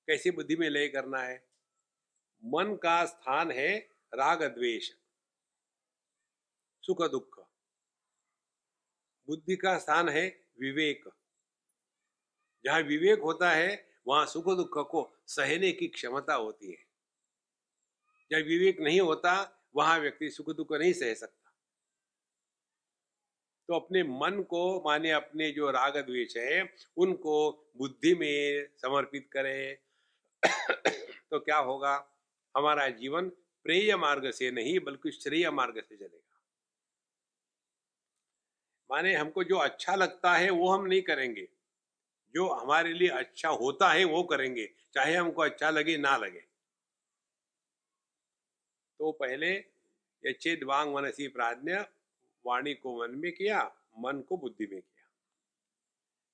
[0.07, 1.37] कैसे बुद्धि में लय करना है?
[2.43, 3.77] मन का स्थान है
[4.13, 4.91] राग द्वेष,
[6.83, 7.39] सुख दुख।
[9.27, 10.25] बुद्धि का स्थान है
[10.59, 11.09] विवेक।
[12.65, 13.71] जहाँ विवेक होता है,
[14.07, 16.88] वहाँ सुख दुख को सहने की क्षमता होती है।
[18.31, 21.53] जब विवेक नहीं होता, वहाँ व्यक्ति सुख दुख नहीं सह सकता।
[23.67, 29.77] तो अपने मन को, माने अपने जो राग द्वेष है, उनको बुद्धि में समर्पित करें।
[31.31, 32.17] तो क्या होगा?
[32.57, 33.29] हमारा जीवन
[33.63, 36.41] प्रेय मार्ग से नहीं, बल्कि श्रेय मार्ग से चलेगा।
[38.91, 41.49] माने हमको जो अच्छा लगता है, वो हम नहीं करेंगे।
[42.33, 46.48] जो हमारे लिए अच्छा होता है, वो करेंगे। चाहे हमको अच्छा लगे, ना लगे।
[48.99, 49.59] तो पहले
[50.33, 51.73] चेद वांग मनसी प्राज्ञ
[52.45, 53.63] वाणी को मन में किया,
[53.99, 55.07] मन को बुद्धि में किया।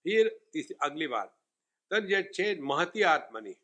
[0.04, 1.38] फिर इस अगली बात,
[1.92, 3.56] तद छेद महती आत्मनि।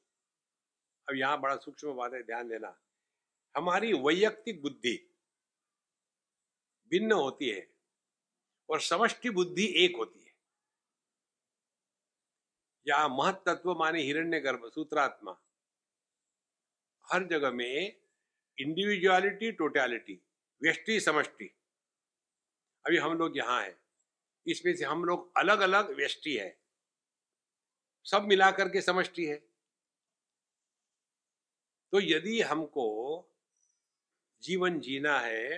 [1.10, 2.80] अब यहाँ बड़ा सूक्ष्म बात है, ध्यान देना।
[3.56, 4.98] हमारी वैयक्तिक बुद्धि
[6.90, 7.68] भिन्न होती है
[8.70, 10.34] और समष्टि बुद्धि एक होती है।
[12.88, 15.38] या महत तत्व माने हिरण्य गर्भ सूत्रात्मा।
[17.12, 18.01] हर जगह में
[18.62, 20.20] इंडिविजुअलिटी टोटलिटी
[20.62, 21.46] व्यष्टि, समष्टि।
[22.86, 23.78] अभी हम लोग यहाँ हैं।
[24.48, 26.58] इसमें से हम लोग अलग अलग व्यष्टि है।
[28.06, 29.36] सब मिलाकर के समष्टि है।
[31.94, 32.88] तो यदि हमको
[34.42, 35.58] जीवन जीना है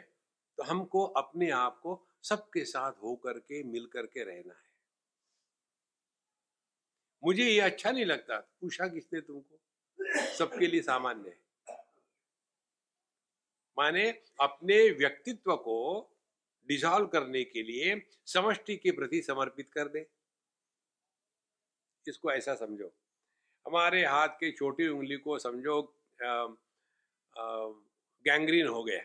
[0.58, 4.72] तो हमको अपने आप को सबके साथ हो करके मिल करके रहना है।
[7.24, 9.60] मुझे ये अच्छा नहीं लगता। पूछा किसने तुमको?
[10.38, 11.43] सबके लिए सामान्य है।
[13.78, 14.10] माने
[14.42, 15.78] अपने व्यक्तित्व को
[16.70, 20.06] डिसॉल्व करने के लिए समष्टि के प्रति समर्पित कर दे।
[22.06, 22.94] इसको ऐसा समझो।
[23.66, 25.82] हमारे हाथ के छोटी उंगली को समझो
[28.26, 29.02] गैंग्रीन हो गया।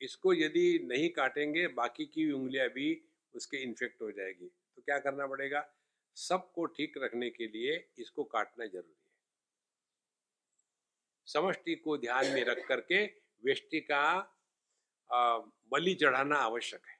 [0.00, 3.02] इसको यदि नहीं काटेंगे, बाकी की उंगलियाँ भी
[3.34, 5.64] उसके इन्फेक्ट हो जाएगी। तो क्या करना पड़ेगा?
[6.16, 8.99] सबको ठीक रखने के लिए इसको काटना ज़रूरी
[11.30, 13.04] समष्टि को ध्यान में रख करके
[13.42, 14.02] व्यष्टि का
[15.72, 16.98] बलि चढ़ाना आवश्यक है।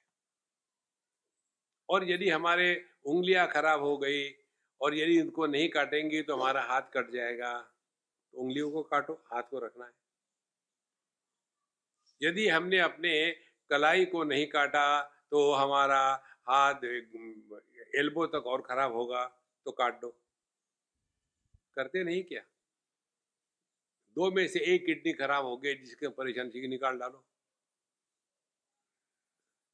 [1.88, 2.68] और यदि हमारे
[3.04, 4.28] उंगलियाँ खराब हो गई
[4.80, 9.42] और यदि उनको नहीं काटेंगे तो हमारा हाथ कट जाएगा। तो उंगलियों को काटो, हाथ
[9.42, 9.92] को रखना है।
[12.20, 13.30] यदि हमने अपने
[13.70, 16.00] कलाई को नहीं काटा तो हमारा
[16.48, 16.84] हाथ,
[17.94, 19.24] एल्बो तक और खराब होगा
[19.66, 20.08] तो काट दो।
[21.76, 22.42] करते नहीं क्या?
[24.20, 27.26] दो में से एक किडनी खराब हो गई जिसके परेशानी निकाल डालो।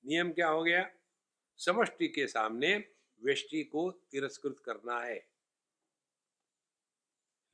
[0.06, 0.90] नियम क्या हो गया?
[1.56, 2.76] समष्टि के सामने
[3.24, 5.28] व्यष्टि को तिरस्कृत करना है।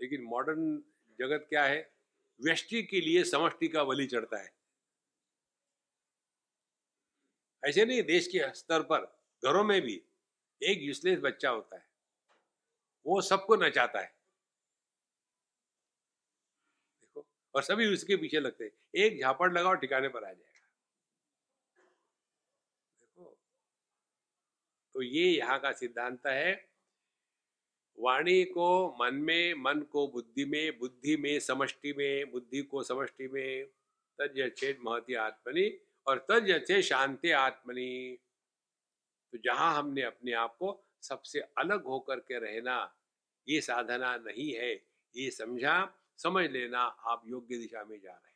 [0.01, 0.85] लेकिन मॉडर्न
[1.19, 1.95] जगत क्या है?
[2.41, 4.55] व्यष्टि के लिए समष्टि का बलि चढ़ता है।
[7.65, 10.03] ऐसे नहीं, देश के स्तर पर, घरों में भी
[10.63, 11.89] एक यूजलेस बच्चा होता है।
[13.07, 14.23] वो सबको नचाता है
[17.03, 20.51] देखो और सभी उसके पीछे लगते एक झापड़ लगाओ, ठिकाने पर आ जाए
[24.95, 26.53] तो ये यहाँ का सिद्धांत है।
[27.99, 33.29] वाणी को मन में, मन को बुद्धि में बुद्धि में समष्टि में, बुद्धि को समष्टि
[33.29, 33.67] में
[34.19, 35.69] तज छेद महती आत्मनि
[36.07, 38.19] और तज अच्छे शांति आत्मनि।
[39.33, 42.95] तो जहाँ हमने अपने आप को सबसे अलग होकर के रहना,
[43.49, 44.73] ये साधना नहीं है,
[45.15, 45.81] ये समझा।
[46.23, 48.33] समझ लेना आप योग्य दिशा में जा रहे हैं।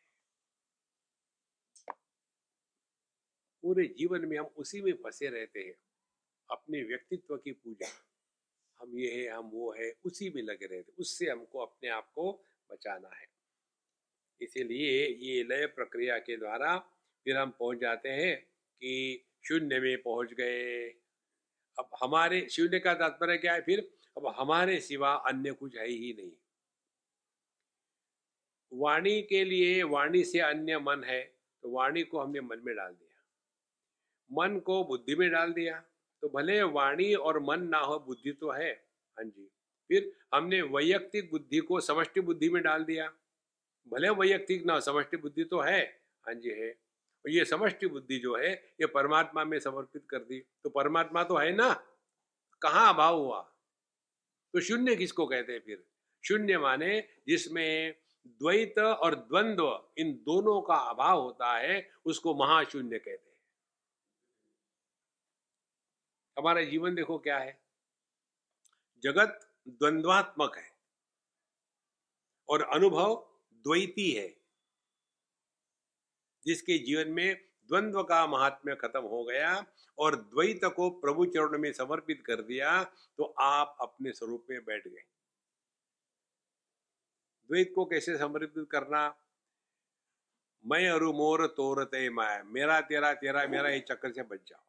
[3.62, 5.74] पूरे जीवन में हम उसी में फंसे रहते हैं,
[6.50, 7.88] अपने व्यक्तित्व की पूजा।
[8.80, 12.32] हम ये है, हम वो है, उसी में लगे रहते उससे हमको अपने आप को
[12.72, 13.26] बचाना है।
[14.40, 16.78] इसीलिए ये लय प्रक्रिया के द्वारा
[17.24, 18.36] फिर हम पहुँच जाते हैं
[18.80, 20.88] कि शून्य में पहुँच गए।
[21.78, 23.60] अब हमारे, शून्य का तात्पर्य क्या है?
[23.60, 23.80] फिर
[24.16, 26.32] अब हमारे सिवा अन्य कुछ है ही नहीं।
[28.72, 31.22] वाणी के लिए, वाणी से अन्य मन है
[31.62, 33.22] तो वाणी को हमने मन में डाल दिया।
[34.30, 35.84] मन को बुद्धि में डाल दिया
[36.22, 38.70] तो भले वाणी और मन ना हो, बुद्धि तो है।
[39.18, 39.50] हाँ जी।
[39.88, 43.12] फिर हमने वैयक्तिक बुद्धि को समष्टि बुद्धि में डाल दिया।
[43.88, 45.82] भले वैयक्तिक ना समष्टि बुद्धि तो है।
[46.26, 50.40] हाँ जी, है। और ये समष्टि बुद्धि जो है, ये परमात्मा में समर्पित कर दी।
[50.64, 51.72] तो परमात्मा तो है ना?
[52.62, 53.40] कहाँ अभाव हुआ?
[54.54, 55.84] तो शून्य किसको कहते हैं फिर?
[56.24, 57.94] शून्य माने जिसमें
[58.40, 59.68] द्वैत और द्वंद्व
[59.98, 63.36] इन दोनों का अभाव होता है, उसको महाशून्य कहते हैं।
[66.36, 67.58] हमारा जीवन देखो क्या है?
[69.02, 70.70] जगत द्वंद्वात्मक है
[72.48, 73.14] और अनुभव
[73.64, 74.28] द्वैती है,
[76.46, 77.34] जिसके जीवन में
[77.70, 79.64] द्वंद्व का महात्म्य खत्म हो गया
[79.98, 84.86] और द्वैत को प्रभु चरण में समर्पित कर दिया तो आप अपने स्वरूप में बैठ
[84.88, 85.04] गए।
[87.48, 89.14] द्वैत को कैसे समर्पित करना?
[90.66, 94.62] मैं अरु मोर तोरते मैं मेरा तेरा तेरा, मेरा ये चक्कर से बच जाओ।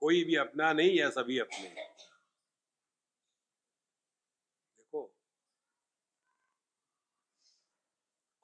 [0.00, 1.68] कोई भी अपना नहीं या सभी अपने
[4.78, 5.14] देखो।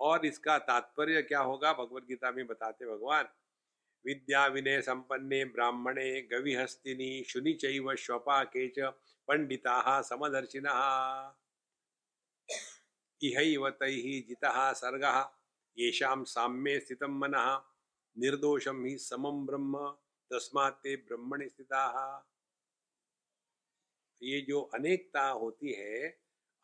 [0.00, 1.72] और इसका तात्पर्य क्या होगा?
[1.72, 3.28] भगवत गीता में बताते भगवान,
[4.04, 8.78] विद्या विनय संपन्ने, ब्राह्मणे, गविहस्तिनी, शुनि चैव, श्वपा केच,
[9.28, 10.72] पंडिता, समदर्शिना।
[13.22, 15.18] इहैव तैः जितः सर्गः,
[15.78, 17.62] येषां साम्ये स्थितं मनः,
[18.16, 19.78] निर्दोषं हि समं ब्रह्म,
[20.30, 21.82] तस्माते ब्रह्मण स्थिता।
[24.22, 26.08] ये जो अनेकता होती है,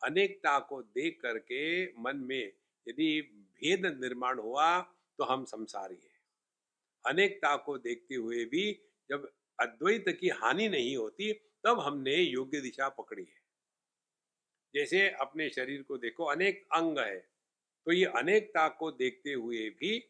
[0.01, 1.61] अनेकता को देख करके
[2.01, 2.53] मन में
[2.87, 3.21] यदि
[3.53, 4.79] भेद निर्माण हुआ
[5.17, 6.15] तो हम संसारी है।
[7.05, 8.71] अनेकता को देखते हुए भी
[9.09, 13.36] जब अद्वैत की हानि नहीं होती, तब हमने योग्य दिशा पकड़ी है।
[14.77, 17.19] जैसे अपने शरीर को देखो, अनेक अंग है।
[17.85, 20.09] तो ये अनेकता को देखते हुए भी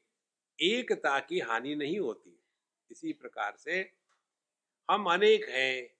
[0.61, 2.43] एकता की हानि नहीं होती।
[2.91, 3.93] इसी प्रकार से
[4.91, 5.97] हम अनेक हैं।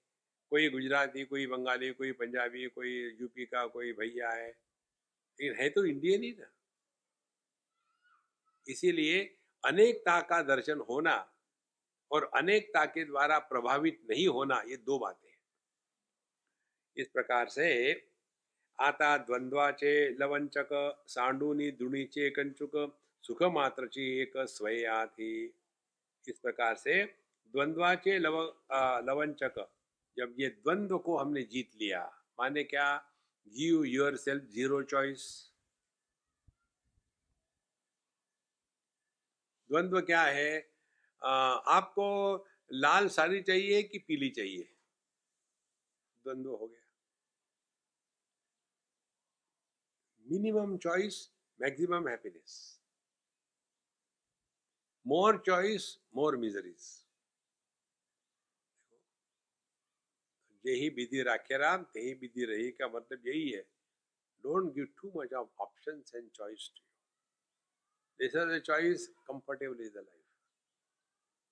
[0.50, 5.84] कोई गुजराती, कोई बंगाली, कोई पंजाबी, कोई यूपी का कोई भैया है। लेकिन है तो
[5.84, 6.50] इंडियन ही ना।
[8.68, 11.34] इसीलिए अनेकता का दर्शन होना
[12.10, 15.28] और अनेकता के द्वारा प्रभावित नहीं होना, ये दो बातें
[16.96, 17.92] इस प्रकार से
[18.78, 20.72] आता द्वंद्वाचे लवंचक
[21.08, 22.76] सांडूनी दुणीचे कंचुक
[23.24, 25.30] सुख मात्रची एक स्वया थी
[26.28, 27.02] इस प्रकार से
[27.54, 28.40] द्वंद्वाचे लव
[29.04, 29.58] लवंचक
[30.16, 32.04] जब ये द्वंद्व को हमने जीत लिया
[32.38, 32.94] माने क्या?
[33.46, 35.26] Give your self zero choice
[39.70, 40.58] द्वंद्व क्या है?
[41.22, 41.32] आ,
[41.76, 42.08] आपको
[42.72, 44.68] लाल साड़ी चाहिए कि पीली चाहिए?
[46.24, 46.87] द्वंद्व हो गया।
[50.28, 51.18] Minimum choice
[51.60, 52.56] maximum happiness
[55.06, 56.86] more choice more miseries
[60.64, 63.62] यही विधि राखे राम ते विधि रही का मतलब यही है।
[64.44, 66.86] Don't give too much of options and choice to you
[68.20, 70.24] this is a choice comfortable is the life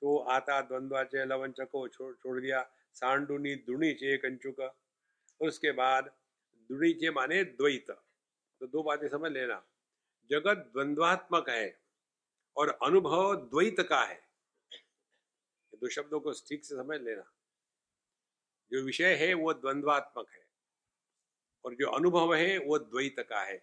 [0.03, 2.61] तो आता द्वंद्वाचे लवंच को छोड़ छोड़ दिया।
[2.95, 4.61] सांडुनी, दुणी, चे कंचुक
[5.41, 6.05] उसके बाद,
[6.70, 7.91] दुणी, चे माने द्वैत।
[8.61, 9.67] तो दो बातें समझ लेना।
[10.31, 11.81] जगत द्वंद्वात्मक है
[12.57, 14.21] और अनुभव द्वैत का है।
[15.75, 17.33] दो शब्दों को ठीक से समझ लेना।
[18.73, 20.47] जो विषय है, वो द्वंद्वात्मक है
[21.65, 23.59] और जो अनुभव है, वो द्वैत का है।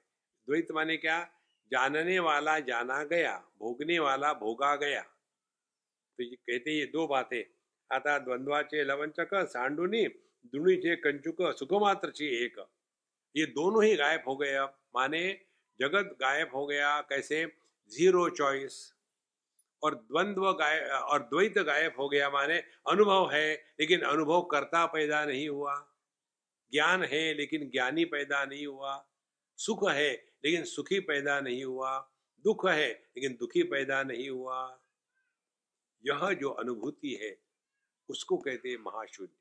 [0.47, 1.29] द्वैत माने क्या?
[1.71, 5.01] जानने वाला जाना गया, भोगने वाला भोगा गया।
[6.17, 7.43] तो ये कहते ये दो बातें।
[7.95, 10.07] आता द्वंद्वाचे लवंचक, सांडुनी,
[10.45, 12.65] दुणीचे कंचुक सुखमात्र एक।
[13.35, 14.57] ये दोनों ही गायब हो गए
[14.95, 15.45] माने
[15.79, 17.57] जगत गायब हो गया, कैसे?
[17.91, 18.93] ज़ीरो चॉइस
[19.83, 22.57] और द्वंद्व गाय, और द्वैत गायब हो गया माने
[22.89, 25.89] अनुभव है, लेकिन अनुभव करता पैदा नहीं हुआ।
[26.71, 29.05] ज्ञान है, लेकिन ज्ञानी पैदा नहीं हुआ।
[29.57, 30.11] सुख है,
[30.45, 32.11] लेकिन सुखी पैदा नहीं हुआ।
[32.45, 34.79] दुख है, लेकिन दुखी पैदा नहीं हुआ।
[36.05, 37.41] यह जो अनुभूति है,
[38.09, 39.33] उसको कहते महाशून्य।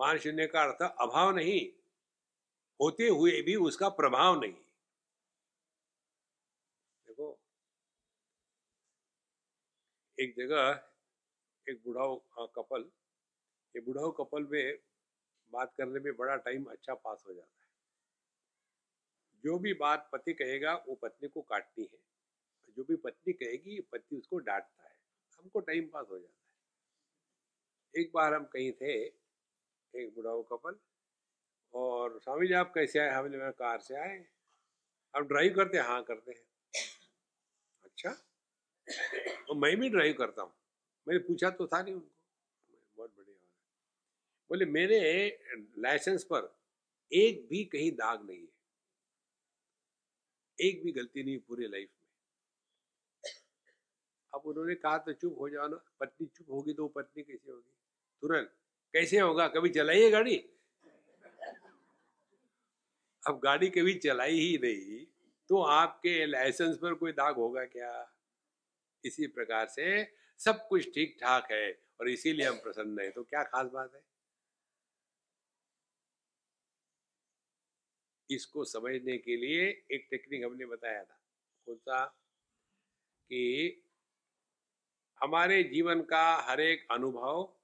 [0.00, 1.77] महाशून्य का अर्थ अभाव नहीं
[2.80, 4.52] होते हुए भी उसका प्रभाव नहीं
[7.06, 7.38] देखो,
[10.18, 10.84] एक जगह
[11.66, 12.84] एक बुढ़ाओ कपल,
[13.74, 14.78] ये बुढ़ाओ कपल में
[15.52, 17.66] बात करने में बड़ा टाइम अच्छा पास हो जाता है।
[19.44, 21.98] जो भी बात पति कहेगा, वो पत्नी को काटनी है।
[22.76, 24.96] जो भी पत्नी कहेगी, पति उसको डांटता है।
[25.38, 28.92] हमको टाइम पास हो जाता है। एक बार हम कहीं थे,
[29.94, 30.78] एक बुढ़ाओ कपल
[31.74, 33.10] और स्वामी जी, आप कैसे आए?
[33.10, 34.24] हमने मैं कार से आए।
[35.14, 35.84] आप ड्राइव करते हैं?
[35.84, 36.40] हाँ करते हैं।
[37.84, 38.10] अच्छा।
[39.50, 40.52] और मैं भी ड्राइव करता हूँ।
[41.06, 42.10] मैंने पूछा तो था नहीं उनको।
[42.96, 43.34] बहुत बढ़िया
[44.50, 45.38] बोले, मेरे
[45.78, 46.56] लाइसेंस पर
[47.12, 48.56] एक भी कहीं दाग नहीं है।
[50.58, 52.06] एक भी गलती नहीं पूरे लाइफ में।
[54.34, 57.50] अब उन्होंने कहा तो चुप हो जाओ ना। पत्नी चुप होगी तो वो पत्नी कैसे
[57.50, 57.70] होगी?
[58.22, 58.52] तुरंत,
[58.94, 59.48] कैसे होगा?
[59.48, 60.36] कभी चलाइए गाड़ी?
[63.28, 65.06] अब गाड़ी कभी चलाई ही नहीं
[65.48, 68.16] तो आपके लाइसेंस पर कोई दाग होगा क्या?
[69.04, 73.42] इसी प्रकार से सब कुछ ठीक ठाक है और इसीलिए हम प्रसन्न है। तो क्या
[73.42, 74.02] खास बात है?
[78.30, 81.20] इसको समझने के लिए एक टेक्निक हमने बताया था।
[81.66, 82.04] कौन सा?
[83.26, 83.82] कि
[85.22, 87.56] हमारे जीवन का हर एक अनुभव,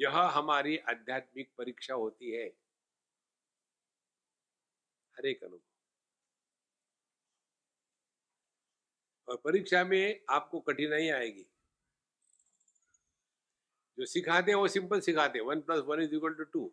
[0.00, 2.59] यह हमारी आध्यात्मिक परीक्षा होती है।
[5.20, 5.60] हर एक अनुभव।
[9.28, 11.46] और परीक्षा में आपको कठिनाई आएगी।
[13.98, 16.72] जो सिखाते हैं, वो सिंपल सिखाते हैं। One plus one is equal to two.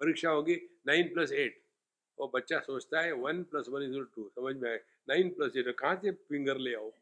[0.00, 1.64] परीक्षा होगी नाइन प्लस एट।
[2.18, 4.28] वो बच्चा सोचता है, one plus one is two.
[4.28, 6.92] समझ में आए नाइन प्लस एट, कहाँ से फिंगर ले आओ?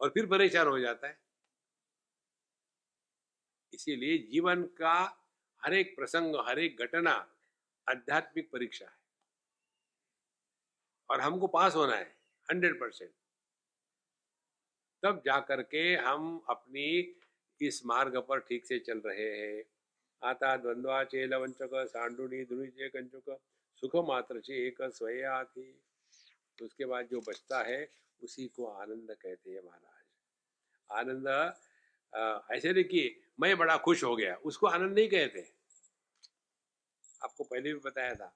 [0.00, 1.20] और फिर परेशान हो जाता है।
[3.74, 5.26] इसीलिए जीवन का
[5.64, 7.36] हर एक प्रसंग, हर एक घटना
[7.88, 8.99] आध्यात्मिक परीक्षा है।
[11.10, 12.04] और हमको पास होना है
[12.48, 13.10] हंड्रेड परसेंट
[15.02, 16.88] तब जाकर के हम अपनी
[17.60, 19.62] इस मार्ग पर ठीक से चल रहे हैं।
[20.22, 23.38] आता द्वंद्वा चेल वंचक सांडुनी दुनिचे कंचुक,
[23.82, 25.70] सुख मात्र से एक स्वया थी
[26.58, 27.88] तो उसके बाद जो बचता है,
[28.20, 31.28] उसी को आनंद कहते हैं महाराज। आनंद
[32.52, 35.40] ऐसे देखिए मैं बड़ा खुश हो गया, उसको आनंद नहीं कहते।
[37.22, 38.32] आपको पहले भी बताया था।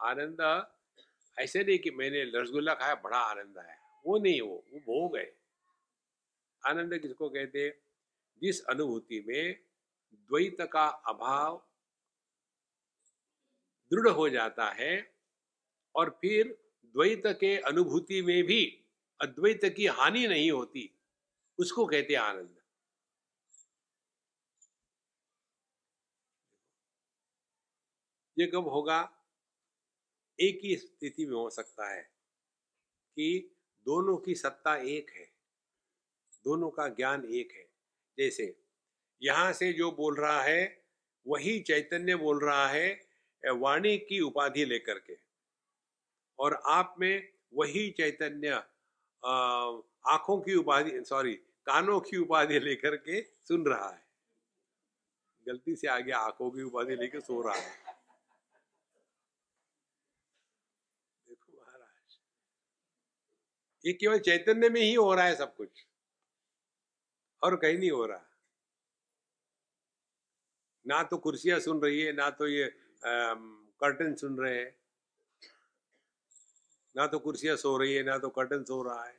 [0.00, 0.40] आनंद
[1.36, 5.24] ऐसे नहीं कि मैंने रसगुल्ला खाया, बड़ा आनंद आया। वो नहीं वो वो भोग है
[6.62, 7.68] आनंद किसको कहते
[8.42, 9.54] जिस अनुभूति में
[10.12, 11.56] द्वैत का अभाव
[13.92, 14.94] दृढ़ हो जाता है
[15.94, 16.56] और फिर
[16.94, 18.62] द्वैत के अनुभूति में भी
[19.20, 20.90] अद्वैत की हानि नहीं होती,
[21.58, 22.56] उसको कहते आनंद।
[28.36, 29.00] ये कब होगा?
[30.38, 32.02] एक ही स्थिति में हो सकता है
[33.16, 33.50] कि
[33.86, 35.28] दोनों की सत्ता एक है,
[36.44, 37.66] दोनों का ज्ञान एक है।
[38.18, 38.54] जैसे,
[39.22, 40.84] यहाँ से जो बोल रहा है,
[41.26, 43.00] वही चैतन्य बोल रहा है
[43.42, 45.16] वाणी की उपाधि लेकर के।
[46.38, 48.50] और आप में वही चैतन्य
[50.06, 51.34] आँखों की उपाधि, सॉरी,
[51.66, 54.02] कानों की उपाधि लेकर के सुन रहा है।
[55.46, 57.70] गलती से आगे आँखों की उपाधि लेकर सो रहा है
[61.26, 62.18] देखो महाराज
[63.84, 65.84] ये केवल चैतन्य में ही हो रहा है सब कुछ।
[67.42, 68.20] और कहीं नहीं हो रहा।
[70.86, 72.72] ना तो कुर्सियाँ सुन रही है, ना तो ये
[73.04, 74.74] कर्टन सुन रहे हैं।
[76.94, 79.16] ना तो कुर्सियाँ सो रही है, ना तो कर्टन सो रहा है।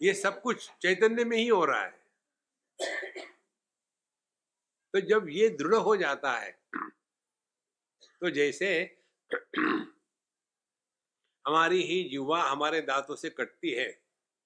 [0.00, 1.96] ये सब कुछ चैतन्य में ही हो रहा है।
[4.94, 6.50] तो जब ये दृढ़ हो जाता है
[8.22, 8.68] तो जैसे
[11.48, 13.88] हमारी ही युवा हमारे दांतों से कटती है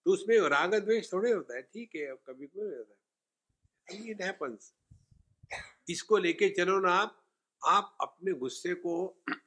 [0.07, 2.95] तो उसमें राग द्वेष थोड़े होता है ठीक है अब कभी कभी होता
[3.89, 4.73] है इट हैपन्स
[5.91, 7.19] इसको लेके चलो ना आप
[7.63, 8.95] आप अपने गुस्से को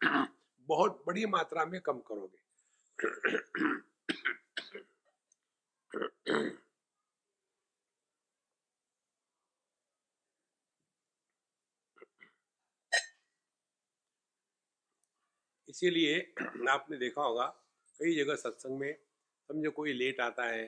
[0.03, 2.43] बहुत बड़ी मात्रा में कम करोगे
[15.76, 16.19] इसीलिए
[16.69, 17.45] आपने देखा होगा,
[17.99, 18.93] कई जगह सत्संग में,
[19.49, 20.65] समझो कोई लेट आता है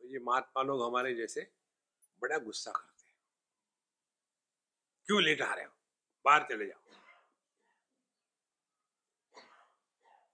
[0.00, 1.40] तो ये महात्मा लोग हमारे जैसे
[2.22, 3.16] बड़ा गुस्सा करते हैं।
[5.06, 5.72] क्यों लेट आ रहे हो?
[6.24, 6.80] बाहर चले जाओ।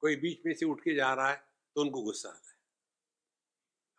[0.01, 1.37] कोई बीच में से उठ के जा रहा है
[1.77, 2.57] तो उनको गुस्सा आता है।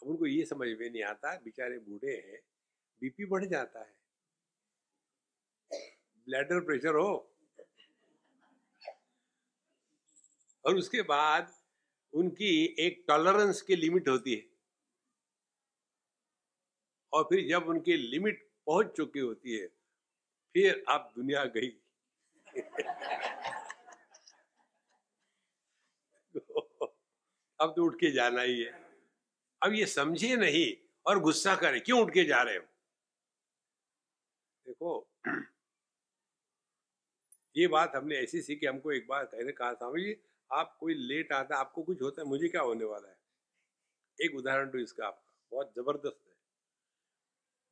[0.02, 2.42] अब उनको ये समझ में नहीं आता, बेचारे बूढ़े हैं,
[3.02, 3.96] बीपी बढ़ जाता है।
[6.28, 7.35] ब्लैडर प्रेशर हो
[10.66, 11.54] और उसके बाद
[12.14, 14.44] उनकी एक टॉलरेंस की लिमिट होती है।
[17.14, 19.68] और फिर जब उनकी लिमिट पहुँच चुकी होती है,
[20.54, 21.78] फिर आप दुनिया गई।
[27.60, 28.86] अब तो उठ के जाना ही है।
[29.64, 32.64] अब ये समझे नहीं और गुस्सा करे, क्यों उठ के जा रहे हो?
[34.68, 35.10] देखो,
[37.58, 40.22] ये बात हमने ऐसी सीखी, हमको एक बार कहने कहा था, जी
[40.52, 43.18] आप कोई लेट आता है आपको कुछ होता है मुझे क्या होने वाला है?
[44.20, 46.34] एक उदाहरण तो इसका आपका बहुत ज़बरदस्त है।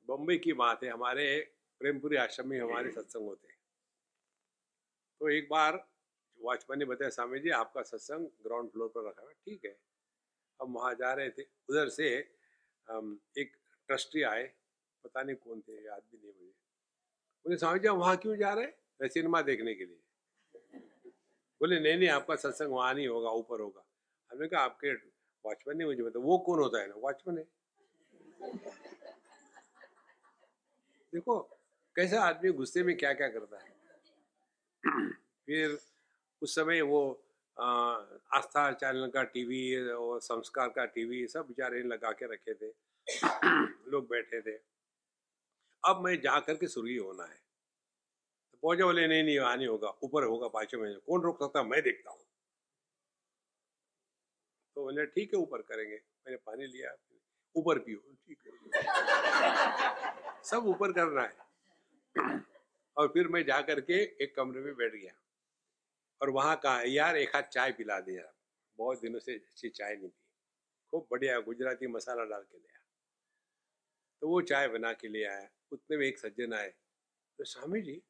[0.08, 1.26] बम्बई की बात है हमारे
[1.82, 3.58] प्रेमपुरी आश्रम में हमारे सत्संग होते हैं।
[5.22, 5.78] तो एक बार
[6.40, 9.78] वॉचमैन ने बताया स्वामी जी आपका सत्संग ग्राउंड फ्लोर पर रखा है ठीक है।
[10.60, 12.10] हम वहाँ जा रहे थे उधर से
[13.38, 13.56] एक
[13.90, 14.44] ट्रस्टी आए
[15.06, 16.52] पता नहीं कौन थे याद भी नहीं मुझे।
[17.46, 19.08] बोले स्वामी जी वहाँ क्यों जा रहे हैं?
[19.10, 20.03] सिनेमा देखने के लिए।
[21.64, 23.84] बोले, नहीं नहीं, आपका सत्संग वहाँ नहीं होगा, ऊपर होगा।
[24.32, 24.94] हमने कहा, आपके
[25.46, 26.96] वॉचमैन ने मुझे बताया वो कौन होता है ना?
[26.96, 27.44] वॉचमैन है।
[31.14, 31.40] देखो,
[31.96, 33.72] कैसा आदमी गुस्से में क्या क्या करता है।
[35.46, 35.78] फिर
[36.42, 37.02] उस समय वो
[37.58, 42.72] आस्था चैनल का टीवी और संस्कार का टीवी सब बेचारे लगा के रखे थे।
[43.92, 44.58] लोग बैठे थे।
[45.84, 47.43] अब मैं जा करके सुर्गी होना है।
[48.64, 52.12] पहुँचे बोले नहीं नहीं, आनी होगा, ऊपर होगा पाँचों में कौन रोक सकता मैं देखता
[52.12, 52.20] हूँ।
[54.76, 56.96] तो बोले, ठीक है, ऊपर करेंगे। मैंने पानी लिया।
[57.56, 58.72] ऊपर पियो। ठीक है।
[60.44, 61.38] सब ऊपर करना है।
[62.98, 65.14] और फिर मैं जा करके एक कमरे में बैठ गया।
[66.22, 68.34] और वहाँ कहा, यार, एक हाथ चाय पिला दे यार।
[68.78, 70.24] बहुत दिनों से अच्छी चाय नहीं पी।
[70.92, 72.80] खूब बढ़िया गुजराती मसाला डाल के लिया
[74.22, 76.70] तो वो चाय बना के ले आया। उतने में एक सज्जन आए।
[77.38, 78.02] तो स्वामी जी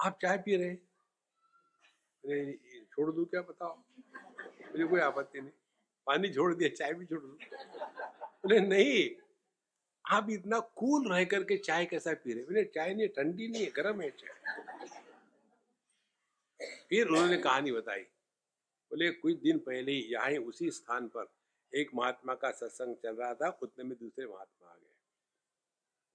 [0.00, 0.78] आप चाय पी रहे हैं?
[2.84, 3.76] छोड़ दू क्या बताओ?
[4.72, 5.50] मुझे कोई आपत्ति नहीं।
[6.06, 9.10] पानी छोड़ दिया, चाय भी छोड़ दू। बोले, नहीं,
[10.04, 13.70] आप इतना कूल रह करके चाय कैसा पी रहे बोले, चाय नहीं ठंडी नहीं है,
[13.70, 14.30] गर्म है चाय।
[16.88, 21.32] फिर उन्होंने कहानी बताई। बोले, कुछ दिन पहले ही यहाँ उसी स्थान पर
[21.72, 24.94] एक महात्मा का सत्संग चल रहा था, उतने में दूसरे महात्मा आ गए।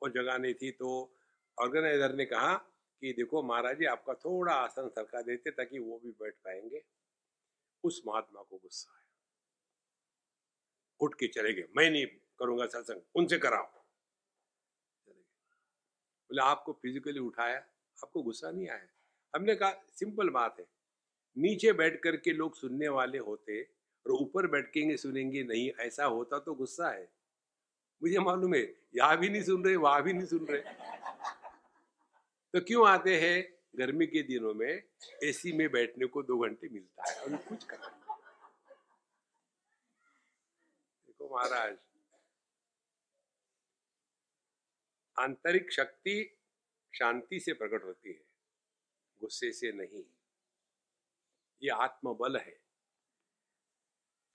[0.01, 1.17] और जगह नहीं थी तो
[1.57, 2.55] ऑर्गेनाइजर ने कहा
[3.01, 6.83] कि देखो महाराज जी, आपका थोड़ा आसन सरका देते ताकि वो भी बैठ पाएँगे।
[7.83, 9.05] उस महात्मा को गुस्सा आया।
[10.99, 12.05] उठ के चले गए। मैं नहीं
[12.39, 13.65] करूँगा सत्संग, उनसे कराओ।
[16.29, 17.57] बोले, आपको फिजिकली उठाया,
[18.03, 18.87] आपको गुस्सा नहीं आया?
[19.35, 20.65] हमने कहा सिंपल बात है।
[21.37, 23.61] नीचे बैठ करके लोग सुनने वाले होते
[24.05, 27.11] और ऊपर बैठ के सुनेंगे, नहीं, ऐसा होता तो गुस्सा है।
[28.03, 28.61] मुझे मालूम है,
[28.95, 30.61] यहाँ भी नहीं सुन रहे, वहाँ भी नहीं सुन रहे।
[32.55, 33.55] तो क्यों आते हैं?
[33.75, 34.83] गर्मी के दिनों में
[35.23, 37.77] एसी में बैठने को दो घंटे मिलता है और कुछ कर
[41.07, 41.77] देखो महाराज
[45.19, 46.37] आंतरिक शक्ति
[46.95, 48.23] शांति से प्रकट होती है
[49.21, 50.03] गुस्से से नहीं।
[51.63, 52.59] ये आत्मबल है।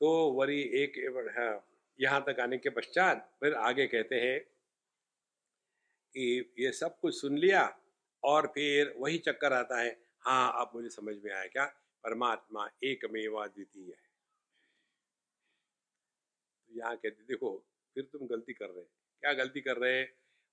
[0.01, 0.93] तो वरी एक
[1.39, 1.67] हाँ,
[2.01, 4.41] यहाँ तक आने के पश्चात फिर आगे कहते हैं
[6.15, 7.80] कि ये सब कुछ सुन लिया
[8.25, 11.65] और फिर वही चक्कर आता है हाँ अब मुझे समझ में आया क्या?
[12.05, 14.11] परमात्मा एक मेवा द्वितीय है।
[16.69, 20.03] तो यहाँ कहते देखो, फिर तुम गलती कर रहे क्या गलती कर रहे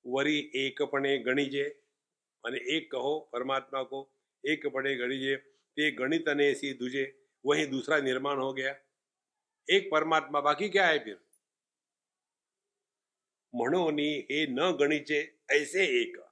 [0.05, 1.83] वरी एक पणे गणिजे,
[2.45, 4.11] माने एक कहो परमात्मा को,
[4.45, 8.75] एक बड़े गणिजे, ते गणित ने सी दूजे, वही दूसरा निर्माण हो गया।
[9.69, 11.19] एक परमात्मा, बाकी क्या है फिर?
[13.55, 16.26] म्हणोनी हे न गणिचे ऐसे एक।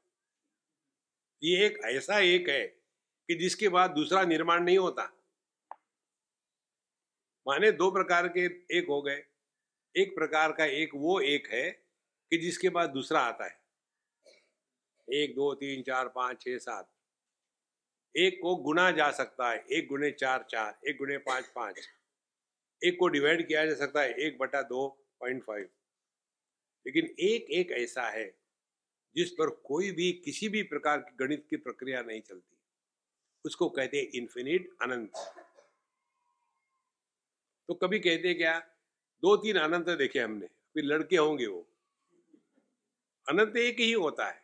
[1.44, 2.68] ये एक ऐसा एक है
[3.28, 5.04] कि जिसके बाद दूसरा निर्माण नहीं होता।
[7.48, 8.46] माने दो प्रकार के
[8.78, 9.26] एक हो गए।
[9.98, 11.72] एक प्रकार का एक वो एक है
[12.30, 13.62] कि जिसके बाद दूसरा आता है।
[15.14, 16.92] एक, दो, तीन, चार, पाँच, छह, सात।
[18.18, 21.90] एक को गुना जा सकता है। एक गुणे चार चार। एक गुणे पाँच पाँच।
[22.84, 25.70] एक को डिवाइड किया जा सकता है। एक बटा दो पॉइंट फाइव।
[26.88, 28.45] लेकिन एक एक ऐसा है
[29.18, 32.57] जिस पर कोई भी, किसी भी प्रकार की गणित की प्रक्रिया नहीं चलती।
[33.45, 35.11] उसको कहते हैं इन्फिनिट अनंत
[37.68, 38.59] तो कभी कहते क्या
[39.22, 41.68] दो तीन अनंत देखे हमने फिर लड़के होंगे वो।
[43.30, 44.43] अनंत एक ही होता है।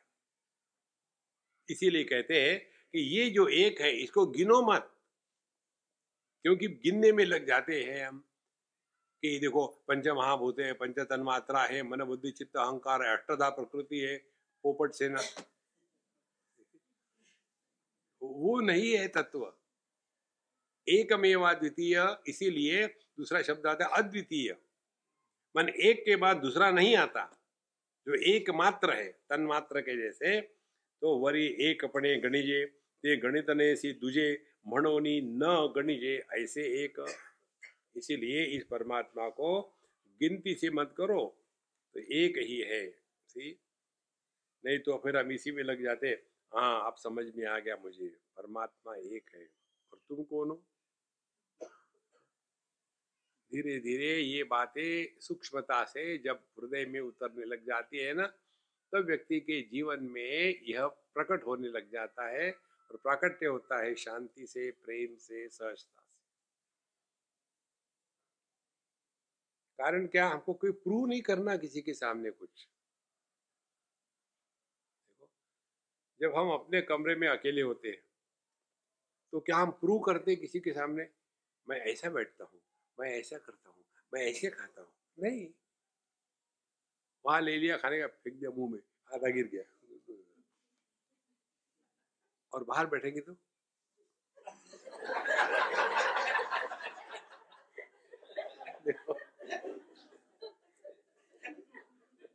[1.70, 2.60] इसीलिए कहते हैं
[2.92, 4.98] कि ये जो एक है, इसको गिनो मत।
[6.44, 8.20] क्योंकि गिनने में लग जाते हैं हम
[9.22, 14.00] कि देखो पंच महाभूत है पंच तन्मात्रा है मन बुद्धि चित्त, अहंकार है अष्टधा प्रकृति
[14.00, 14.31] है।
[14.64, 15.22] पोपट सेना।
[18.22, 19.54] वो नहीं है तत्व।
[20.88, 24.56] एकमेवा द्वितीय, इसीलिए दूसरा शब्द आता है अद्वितीय।
[25.56, 27.24] मन एक के बाद दूसरा नहीं आता।
[28.08, 30.40] जो एक मात्र है तन मात्र के जैसे
[31.02, 34.30] तो वरी एक अपने गणिजे, ते गणितने सी दूजे,
[34.68, 37.00] म्हणोनी न गणिजे, ऐसे एक।
[37.98, 39.50] इसीलिए इस परमात्मा को
[40.20, 41.26] गिनती से मत करो
[41.94, 42.90] तो एक ही है।
[43.28, 43.60] सी?
[44.64, 46.08] नहीं तो फिर हम इसी में लग जाते
[46.52, 48.08] हाँ अब समझ में आ गया मुझे,
[48.38, 49.48] परमात्मा एक है,
[49.94, 50.62] और तुम कौन हो?
[53.52, 58.26] धीरे धीरे ये बातें सूक्ष्मता से जब हृदय में उतरने लग जाती है ना
[58.94, 62.50] तो व्यक्ति के जीवन में यह प्रकट होने लग जाता है,
[62.92, 66.10] और प्राकट्य होता है शांति से, प्रेम से, सहजता से।
[69.80, 70.28] कारण क्या?
[70.28, 72.68] हमको कोई प्रूव नहीं करना किसी के सामने कुछ।
[76.22, 78.02] जब हम अपने कमरे में अकेले होते हैं
[79.34, 81.08] तो क्या हम प्रूव करते किसी के सामने,
[81.68, 82.60] मैं ऐसा बैठता हूँ,
[82.98, 85.48] मैं ऐसा करता हूँ, मैं ऐसे खाता हूँ नहीं।
[87.26, 88.80] वहाँ ले लिया खाने का, फेंक दिया मुँह में,
[89.14, 89.64] आधा गिर गया।
[92.54, 93.34] और बाहर बैठेंगे तो?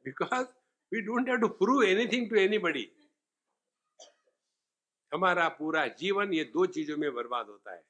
[0.04, 0.46] Because
[0.92, 2.90] we don't have to prove anything to anybody
[5.12, 7.82] हमारा पूरा जीवन ये दो चीज़ों में बर्बाद होता है।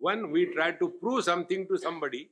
[0.00, 2.28] When we try to prove something to somebody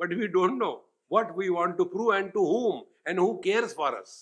[0.00, 0.72] but we don't know
[1.10, 2.76] what we want to prove and to whom
[3.10, 4.12] and who cares for us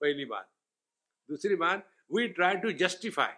[0.00, 0.48] पहली बात।
[1.28, 3.34] दूसरी बात we try to justify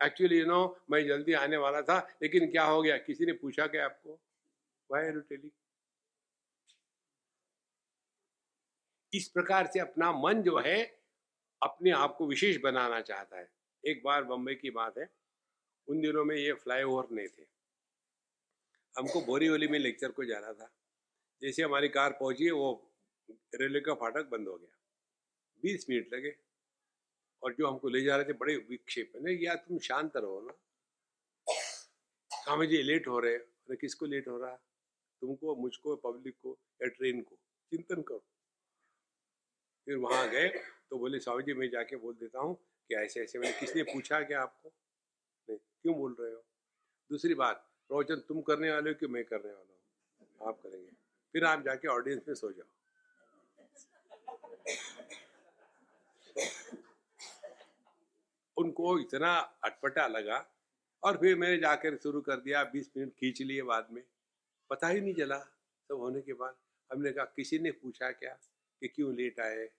[0.00, 0.60] actually you know
[0.90, 2.96] मैं जल्दी आने वाला था, लेकिन क्या हो गया?
[2.98, 4.18] किसी ने पूछा क्या आपको?
[4.90, 5.50] वाई आर यू टेलिंग
[9.14, 11.02] इस प्रकार से अपना मन जो है,
[11.62, 13.50] अपने आप को विशेष बनाना चाहता है।
[13.86, 15.10] एक बार बम्बई की बात है,
[15.88, 17.42] उन दिनों में ये फ्लाईओवर नहीं थे।
[18.98, 20.74] हमको बोरीवली में लेक्चर को जाना था।
[21.42, 22.92] जैसे हमारी कार पहुँची, वो
[23.30, 24.78] रेलवे का फाटक बंद हो गया।
[25.62, 26.36] बीस मिनट लगे।
[27.42, 30.52] और जो हमको ले जा रहे थे, बड़े विक्षेप नहीं, या तुम शांत रहो ना।
[32.46, 33.34] कहा जी लेट हो रहे?
[33.34, 34.56] अरे, किसको लेट हो रहा?
[35.20, 37.36] तुमको, मुझको, पब्लिक को, या ट्रेन को।
[37.70, 38.31] चिंतन करो।
[39.86, 40.48] फिर वहाँ गए
[40.90, 44.20] तो बोले, स्वामी जी, मैं जाके बोल देता हूँ कि ऐसे ऐसे मैंने किसने पूछा
[44.22, 44.72] क्या आपको?
[45.48, 46.44] नहीं, क्यों बोल रहे हो?
[47.10, 50.48] दूसरी बात, प्रवचन तुम करने वाले हो कि मैं करने वाला हूँ?
[50.48, 50.90] आप करेंगे।
[51.34, 52.66] फिर आप जाके ऑडियंस में सो जाओ।
[58.56, 60.44] उनको इतना अटपटा लगा
[61.02, 64.02] और फिर मैंने जाकर शुरू कर दिया, बीस मिनट खींच लिए बाद में।
[64.70, 66.54] पता ही नहीं चला, सब होने के बाद।
[66.90, 68.38] हमने कहा, किसी ने पूछा क्या?
[68.82, 69.70] कि क्यों लेट आए?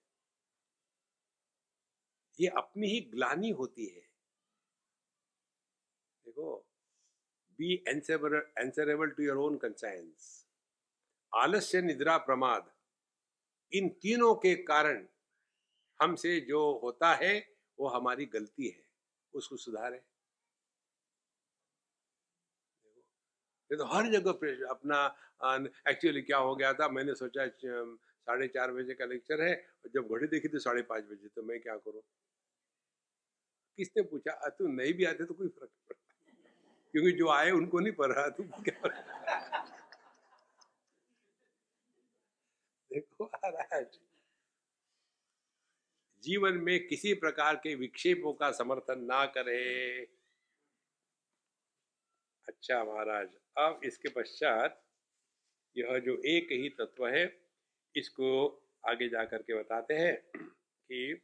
[2.40, 4.02] ये अपनी ही ग्लानी होती है।
[6.26, 6.68] देखो,
[7.62, 10.46] be answerable to your own conscience.
[11.36, 12.74] आलस्य, निद्रा, प्रमाद,
[13.74, 15.08] इन तीनों के कारण
[16.02, 18.90] हमसे जो होता है, वो हमारी गलती है।
[19.34, 19.98] उसको सुधारे।
[23.76, 24.32] तो हर जगह
[24.70, 25.18] अपना
[25.88, 26.90] एक्चुअली क्या हो गया था?
[26.90, 27.48] मैंने सोचा
[28.28, 31.44] साढ़े चार बजे का लेक्चर है, और जब घड़ी देखी तो साढ़े पाँच बजे तो
[31.44, 32.02] मैं क्या करूँ?
[33.80, 34.50] किसने पूछा?
[34.50, 36.02] तू नहीं भी आते तो कोई फ़र्क नहीं पड़ता।
[36.94, 38.90] क्योंकि जो आए उनको नहीं पढ़ रहा तुम क्या
[42.92, 43.86] देखो महाराज,
[46.24, 49.62] जीवन में किसी प्रकार के विक्षेपों का समर्थन ना करे।
[52.48, 54.82] अच्छा महाराज, अब इसके पश्चात
[55.76, 57.26] यह जो एक ही तत्व है
[57.96, 58.30] इसको
[58.84, 61.22] आगे जाकर के बताते हैं कि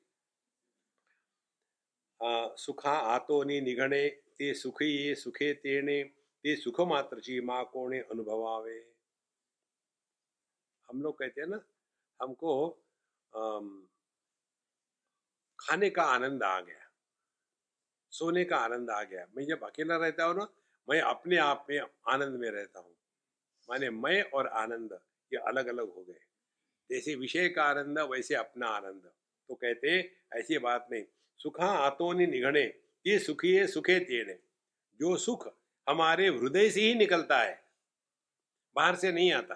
[2.60, 6.04] सुखा आतोनी निगणे, ते सुखी ये सुखे तेने
[6.44, 8.80] ते सुख मात्र ची माँ कोणे अनुभवावे।
[10.90, 11.60] हम लोग कहते हैं ना,
[12.20, 12.52] हमको
[15.60, 16.86] खाने का आनंद आ गया,
[18.12, 20.48] सोने का आनंद आ गया। मैं जब अकेला रहता हूँ ना,
[20.88, 22.96] मैं अपने आप में आनंद में रहता हूँ।
[23.70, 25.00] माने मैं और आनंद
[25.32, 26.20] ये अलग अलग हो गए।
[26.92, 29.12] जैसे विषय का आनंद, वैसे अपना आनंद।
[29.50, 30.00] तो कहते
[30.34, 31.04] ऐसी बात नहीं।
[31.38, 32.64] सुखा आतोनि निगणे
[33.08, 34.34] ये सुखी है, सुखे तेने
[35.00, 35.48] जो सुख
[35.90, 37.64] हमारे हृदय से ही निकलता है,
[38.76, 39.56] बाहर से नहीं आता।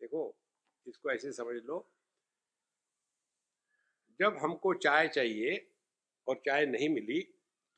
[0.00, 0.36] देखो,
[0.86, 1.86] इसको ऐसे समझ लो।
[4.20, 5.70] जब हमको चाय चाहिए
[6.28, 7.20] और चाय नहीं मिली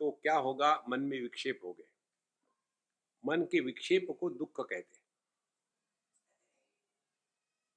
[0.01, 0.85] तो क्या होगा?
[0.89, 1.89] मन में विक्षेप हो गए।
[3.27, 5.04] मन के विक्षेप को दुख कहते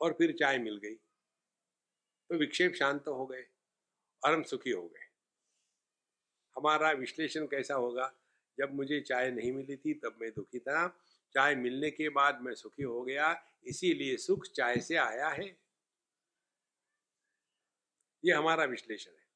[0.01, 0.95] और फिर चाय मिल गई।
[2.29, 3.47] तो विक्षेप शांत हो गए
[4.23, 5.03] और हम सुखी हो गए।
[6.57, 8.13] हमारा विश्लेषण कैसा होगा?
[8.57, 10.87] जब मुझे चाय नहीं मिली थी, तब मैं दुखी था।
[11.33, 15.57] चाय मिलने के बाद मैं सुखी हो गया, इसीलिए सुख चाय से आया है।
[18.25, 19.27] ये हमारा विश्लेषण है।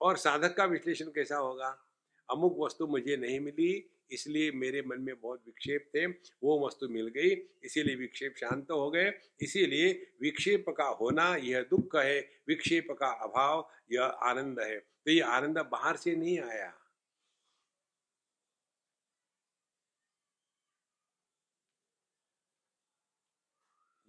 [0.00, 1.84] और साधक का विश्लेषण कैसा होगा?
[2.30, 6.06] अमुक वस्तु मुझे नहीं मिली इसलिए मेरे मन में बहुत विक्षेप थे,
[6.42, 7.30] वो वस्तु मिल गई।
[7.64, 13.68] इसीलिए विक्षेप शांत हो गए। इसीलिए विक्षेप का होना यह दुख है, विक्षेप का अभाव,
[13.92, 16.80] यह आनंद है। तो ये आनंद बाहर से नहीं आया।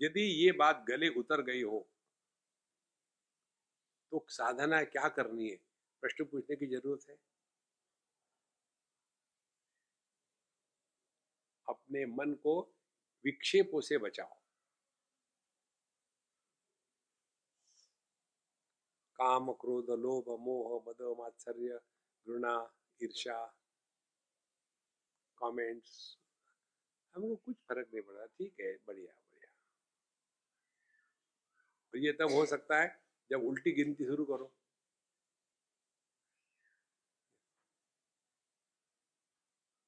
[0.02, 1.80] यदि ये बात गले उतर गई हो
[4.12, 5.56] तो साधना क्या करनी है?
[6.02, 7.16] प्रश्न पूछने की ज़रूरत है?
[11.96, 12.54] अपने मन को
[13.26, 14.34] विक्षेपों से बचाओ।
[19.16, 21.80] काम, क्रोध, लोभ, मोह मद मात्सर्य,
[22.28, 22.56] घृणा
[23.04, 23.46] ईर्षा
[25.38, 26.18] कमेंट्स
[27.16, 29.52] हमको कुछ फ़र्क नहीं पड़ा। ठीक है, बढ़िया बढ़िया।
[31.92, 34.52] तो ये तब हो सकता है जब उल्टी गिनती शुरू करो।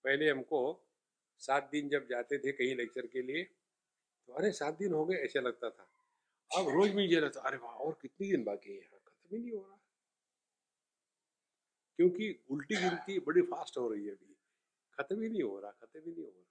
[0.03, 0.86] पहले हमको
[1.39, 5.15] सात दिन जब जाते थे कहीं लेक्चर के लिए तो अरे सात दिन हो गए
[5.15, 5.89] ऐसा लगता था।
[6.51, 8.99] अब रोज में ये रहता अरे वाह और कितने दिन बाकी है यहाँ?
[8.99, 9.79] खत्म ही नहीं हो रहा।
[11.99, 14.35] क्योंकि उल्टी गिनती बड़ी फास्ट हो रही है अभी।
[14.93, 16.43] खत्म ही नहीं हो रहा खत्म ही नहीं हो रहा।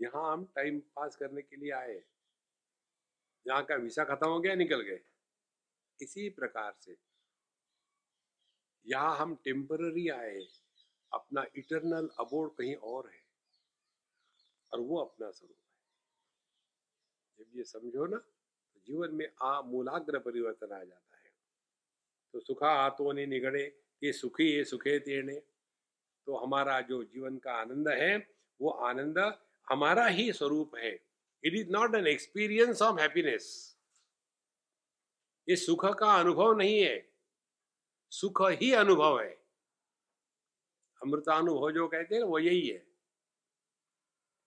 [0.00, 2.02] यहाँ हम टाइम पास करने के लिए आए।
[3.46, 5.00] जहाँ का वीसा खत्म हो गया निकल गए।
[6.02, 6.96] इसी प्रकार से।
[8.86, 10.40] यहाँ हम टेम्पररी आए।
[11.12, 13.22] अपना इटरनल अबोर्ड कहीं और है,
[14.72, 15.68] और वो अपना स्वरूप है।
[17.38, 21.32] जब ये समझो ना तो जीवन में आ मूलाग्र परिवर्तन आ जाता है।
[22.34, 23.64] तो सुखा हाथों ने निगड़े,
[24.02, 25.38] ये सुखी, ये सुखे तेने।
[26.26, 28.16] तो हमारा जो जीवन का आनंद है,
[28.60, 29.18] वो आनंद
[29.70, 30.92] हमारा ही स्वरूप है।
[31.44, 33.76] It is not an experience of happiness
[35.48, 37.12] ये सुख का अनुभव नहीं है।
[38.12, 39.39] सुख ही अनुभव है।
[41.02, 42.78] अमृतानुभव जो कहते हैं वो यही है।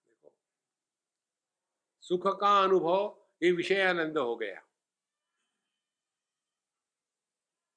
[0.08, 0.34] देखो,
[2.04, 4.62] सुख का अनुभव ये विषय आनंद हो गया।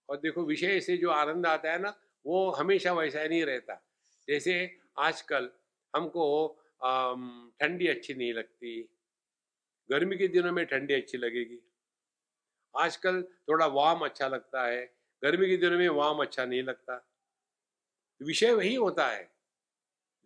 [0.09, 1.95] और देखो, विषय से जो आनंद आता है ना,
[2.27, 3.75] वो हमेशा वैसा ही नहीं रहता।
[4.29, 4.55] जैसे
[4.99, 5.51] आजकल
[5.95, 6.27] हमको
[7.61, 8.81] ठंडी अच्छी नहीं लगती।
[9.91, 11.59] गर्मी के दिनों में ठंडी अच्छी लगेगी।
[12.75, 14.85] आजकल थोड़ा वाम अच्छा लगता है।
[15.23, 16.97] गर्मी के दिनों में वाम अच्छा नहीं लगता।
[18.23, 19.35] विषय वही होता है।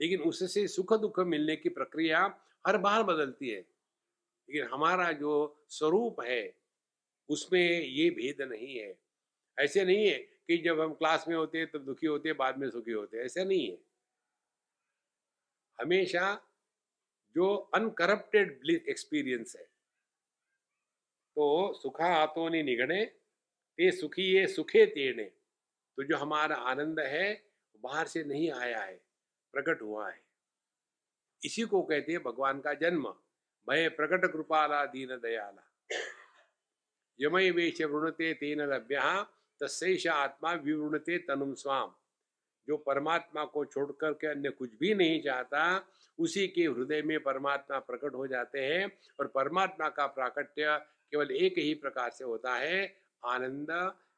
[0.00, 6.20] लेकिन उससे सुख दुख मिलने की प्रक्रिया हर बार बदलती है। लेकिन हमारा जो स्वरूप
[6.20, 6.56] है,
[7.28, 8.98] उसमें ये भेद नहीं है।
[9.58, 12.58] ऐसे नहीं है कि जब हम क्लास में होते हैं, तब दुखी होते हैं, बाद
[12.58, 13.78] में सुखी होते हैं। ऐसा नहीं है।
[15.80, 16.46] हमेशा
[17.34, 19.64] जो अनकरप्टेड एक्सपीरियंस है
[21.36, 23.04] तो सुखा आतो ने निगणे
[23.78, 25.24] ते सुखी ये सुखे तेने।
[25.96, 27.49] तो जो हमारा आनंद है
[27.82, 29.00] बाहर से नहीं आया है,
[29.54, 30.20] प्रकट हुआ है।
[31.42, 33.02] इसी को कहते हैं भगवान का जन्म।
[33.68, 35.66] भय प्रकट कृपाला दीन दयाला।
[37.20, 39.00] यमय वेश वृणते तेन लभ्य
[39.60, 41.94] तस्ष आत्मा विवृणते तनुम स्वाम।
[42.68, 45.86] जो परमात्मा को छोड़ करके अन्य कुछ भी नहीं चाहता,
[46.18, 50.76] उसी के हृदय में परमात्मा प्रकट हो जाते हैं और परमात्मा का प्राकट्य
[51.12, 53.70] केवल एक ही प्रकार से होता है, आनंद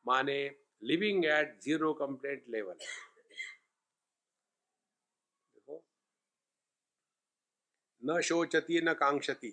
[0.07, 0.41] माने
[0.83, 2.75] living at zero complaint level
[8.03, 9.53] न शोचती, न कांक्षति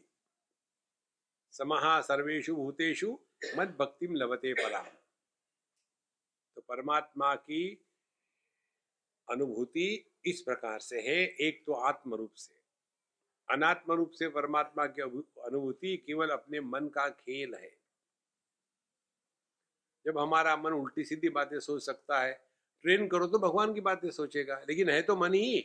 [1.54, 3.18] समहा सर्वेशु भूतेषु
[3.58, 4.82] मद भक्तिम लवते परा।
[6.58, 7.86] तो परमात्मा की
[9.28, 12.56] अनुभूति इस प्रकार से है, एक तो आत्म रूप से।
[13.50, 17.72] अनात्म रूप से परमात्मा की अनुभूति केवल अपने मन का खेल है।
[20.06, 22.34] जब हमारा मन उल्टी सीधी बातें सोच सकता है,
[22.86, 25.60] ट्रेन करो तो भगवान की बातें सोचेगा, लेकिन है तो मन ही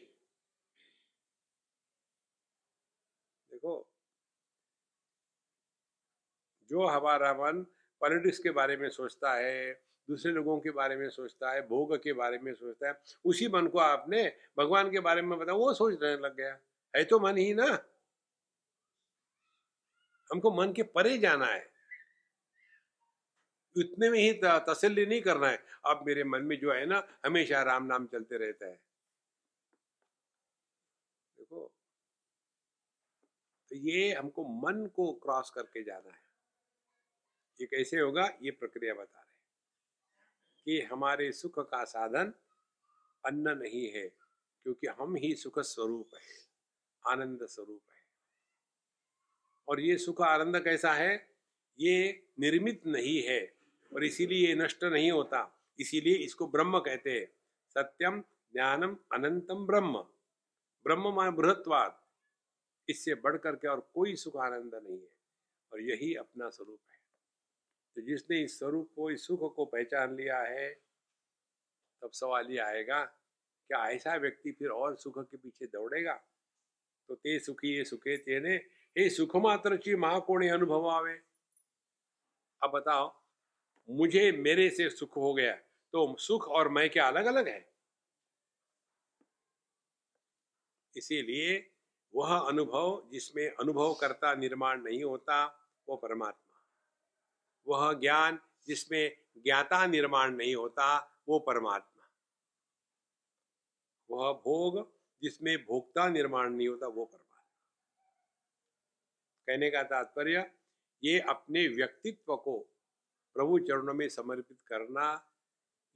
[3.52, 3.86] देखो
[6.68, 7.66] जो हमारा मन
[8.00, 12.12] पॉलिटिक्स के बारे में सोचता है, दूसरे लोगों के बारे में सोचता है, भोग के
[12.12, 16.16] बारे में सोचता है, उसी मन को आपने भगवान के बारे में बताया, वो सोचने
[16.16, 16.58] लग गया।
[16.96, 17.84] है तो मन ही ना।
[20.32, 21.72] हमको मन के परे जाना है।
[23.76, 27.62] इतने में ही तसल्ली नहीं करना है। अब मेरे मन में जो है ना, हमेशा
[27.62, 28.80] राम नाम चलते रहता है।
[31.38, 31.72] देखो
[33.70, 36.23] तो ये हमको मन को क्रॉस करके जाना है।
[37.60, 38.30] ये कैसे होगा?
[38.42, 39.34] ये प्रक्रिया बता रहे
[40.64, 42.32] कि हमारे सुख का साधन
[43.26, 44.08] अन्न नहीं है,
[44.62, 46.38] क्योंकि हम ही सुख स्वरूप है,
[47.06, 48.02] आनंद स्वरूप है।
[49.68, 51.34] और ये सुख आनंद कैसा है?
[51.80, 53.54] ये निर्मित नहीं है
[53.94, 57.26] और इसीलिए ये नष्ट नहीं होता। इसीलिए इसको ब्रह्म कहते हैं।
[57.68, 58.20] सत्यम,
[58.52, 59.98] ज्ञानम, अनंतम ब्रह्म।
[60.84, 62.02] ब्रह्म मान बृहत्वाद।
[62.88, 65.14] इससे बढ़ करके और कोई सुख आनंद नहीं है।
[65.72, 66.93] और यही अपना स्वरूप है।
[67.96, 70.68] तो जिसने इस स्वरूप को, इस सुख को पहचान लिया है,
[72.02, 73.04] तब सवाल ये आएगा,
[73.70, 76.14] क्या ऐसा व्यक्ति फिर और सुख के पीछे दौड़ेगा?
[77.08, 78.54] तो ते सुखी, ये सुखे तेने,
[78.98, 81.20] हे सुख मात्र ची महाकोणी अनुभव आवे।
[82.62, 83.12] अब बताओ,
[83.88, 85.54] मुझे, मेरे से सुख हो गया
[85.94, 87.72] तो सुख और मैं क्या अलग अलग है?
[90.96, 91.70] इसीलिए
[92.14, 95.44] वह अनुभव जिसमें अनुभव करता निर्माण नहीं होता,
[95.88, 96.43] वो परमात्मा
[97.66, 102.10] वह ज्ञान जिसमें ज्ञाता निर्माण नहीं होता, वो परमात्मा।
[104.10, 108.12] वह भोग जिसमें भोक्ता निर्माण नहीं होता, वो परमात्मा।
[109.46, 110.50] कहने का तात्पर्य,
[111.04, 112.58] ये अपने व्यक्तित्व को
[113.34, 115.30] प्रभु चरणों में समर्पित करना,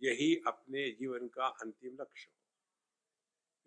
[0.02, 2.38] यही अपने जीवन का अंतिम लक्ष्य हो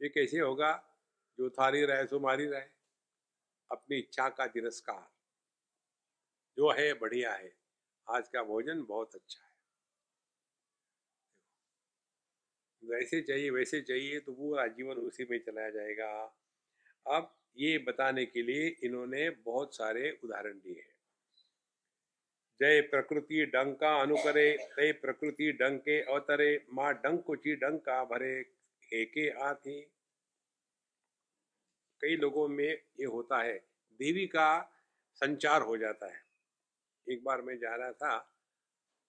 [0.03, 0.97] ये कैसे होगा?
[1.37, 2.61] जो थारी रहे, सो मारी रहे।
[3.71, 5.11] अपनी इच्छा का तिरस्कार।
[6.57, 7.60] जो है, बढ़िया है।
[8.11, 9.49] आज का भोजन बहुत अच्छा है।
[12.83, 16.07] वैसे चाहिए वैसे चाहिए तो पूरा जीवन उसी में चलाया जाएगा।
[17.05, 20.89] अब ये बताने के लिए इन्होंने बहुत सारे उदाहरण दिए हैं।
[22.59, 28.33] जय प्रकृति डंका अनुकरे, तय प्रकृति डंके अवतरे, माँ डंकुची डंका भरे
[28.91, 29.79] हेके आती
[32.01, 33.57] कई लोगों में ये होता है,
[33.99, 34.49] देवी का
[35.21, 36.30] संचार हो जाता है।
[37.11, 38.13] एक बार मैं जा रहा था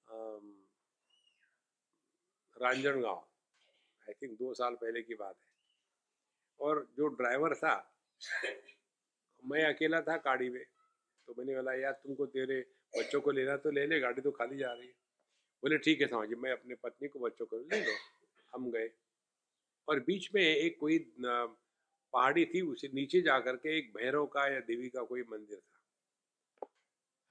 [0.07, 0.61] रंजन
[2.57, 3.17] रांजनगांव
[4.07, 5.51] आई थिंक दो साल पहले की बात है।
[6.61, 7.75] और जो ड्राइवर था,
[9.43, 10.65] मैं अकेला था गाड़ी में।
[11.29, 12.61] तो मैंने बोला, यार, तुमको तेरे
[12.93, 14.95] बच्चों को लेना तो ले ले, गाड़ी तो खाली जा रही है।
[15.63, 17.93] बोले, ठीक है, समझिए, मैं अपने पत्नी को बच्चों को ले लो,
[18.53, 18.91] हम गए।
[19.89, 24.61] और बीच में एक कोई पहाड़ी थी, उसे नीचे जा करके एक भैरव का या
[24.61, 25.72] देवी का कोई मंदिर था।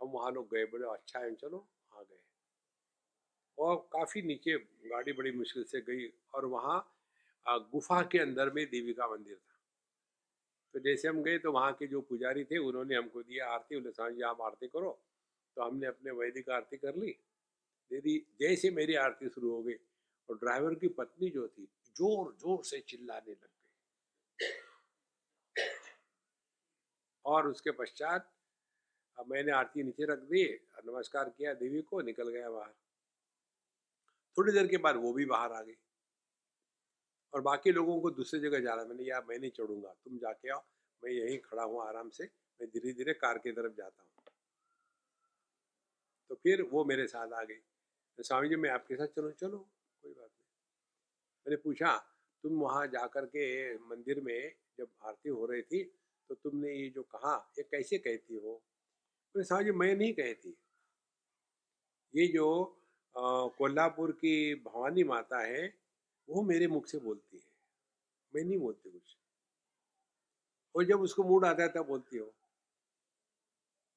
[0.01, 2.19] हम वहाँ लोग गए, बोले अच्छा है, चलो, आ गए।
[3.57, 6.79] और काफ़ी नीचे गाड़ी बड़ी मुश्किल से गई और वहाँ
[7.71, 9.57] गुफा के अंदर में देवी का मंदिर था।
[10.73, 13.91] तो जैसे हम गए तो वहाँ के जो पुजारी थे, उन्होंने हमको दिया आरती, बोले,
[13.91, 14.91] साँझ जी, आप आरती करो।
[15.57, 17.11] तो हमने अपने वैदिक आरती कर ली।
[17.91, 19.73] दीदी, जैसे मेरी आरती शुरू हो गई,
[20.29, 24.51] और ड्राइवर की पत्नी जो थी, ज़ोर ज़ोर से चिल्लाने लग गई।
[27.25, 28.31] और उसके पश्चात
[29.27, 30.43] मैंने आरती नीचे रख दी,
[30.85, 32.73] नमस्कार किया, देवी को निकल गया बाहर।
[34.37, 35.75] थोड़ी देर के बाद वो भी बाहर आ गई।
[37.33, 40.49] और बाकी लोगों को दूसरी जगह जा रहा, मैंने यार, मैं नहीं चढ़ूँगा, तुम जाके
[40.49, 40.63] आओ,
[41.03, 42.23] मैं यहीं खड़ा हूँ आराम से,
[42.61, 44.09] मैं धीरे धीरे कार की तरफ़ जाता हूँ।
[46.29, 47.59] तो फिर वो मेरे साथ आ गई।
[48.17, 49.31] तो स्वामी जी, मैं आपके साथ चलो?
[49.31, 49.57] चलो,
[50.03, 50.47] कोई बात नहीं।
[51.47, 51.97] मैंने पूछा,
[52.43, 55.83] तुम वहाँ जा कर के मंदिर में जब आरती हो रही थी
[56.29, 58.63] तो तुमने ये जो कहा, ये कैसे कहती हो?
[59.35, 60.49] तो स्वामी जी मैं नहीं कहती।
[62.15, 62.47] ये जो
[63.15, 65.73] कोल्हापुर की भवानी माता है,
[66.29, 67.43] वो मेरे मुख से बोलती है।
[68.33, 69.15] मैं नहीं बोलती कुछ।
[70.75, 72.25] और जब उसको मूड आता है तब बोलती हो।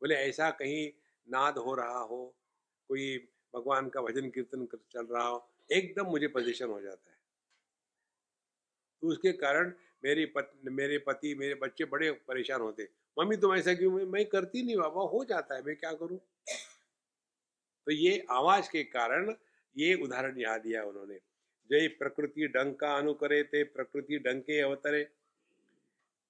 [0.01, 0.91] बोले, ऐसा कहीं
[1.28, 2.35] नाद हो रहा हो,
[2.91, 3.18] कोई
[3.55, 7.18] भगवान का भजन कीर्तन कर, चल रहा हो, एकदम मुझे पोजिशन हो जाता है।
[9.01, 9.72] तो उसके कारण
[10.05, 14.62] मेरी पत्नी मेरे पति, मेरे बच्चे बड़े परेशान होते। मम्मी तुम ऐसा क्यों, मैं करती
[14.62, 16.18] नहीं बाबा, हो जाता है, मैं क्या करूँ?
[17.86, 19.34] तो ये आवाज़ के कारण
[19.76, 21.18] ये उदाहरण याद दिया उन्होंने।
[21.70, 25.06] जय प्रकृति डंका अनुकरे ते प्रकृति डंके अवतरे।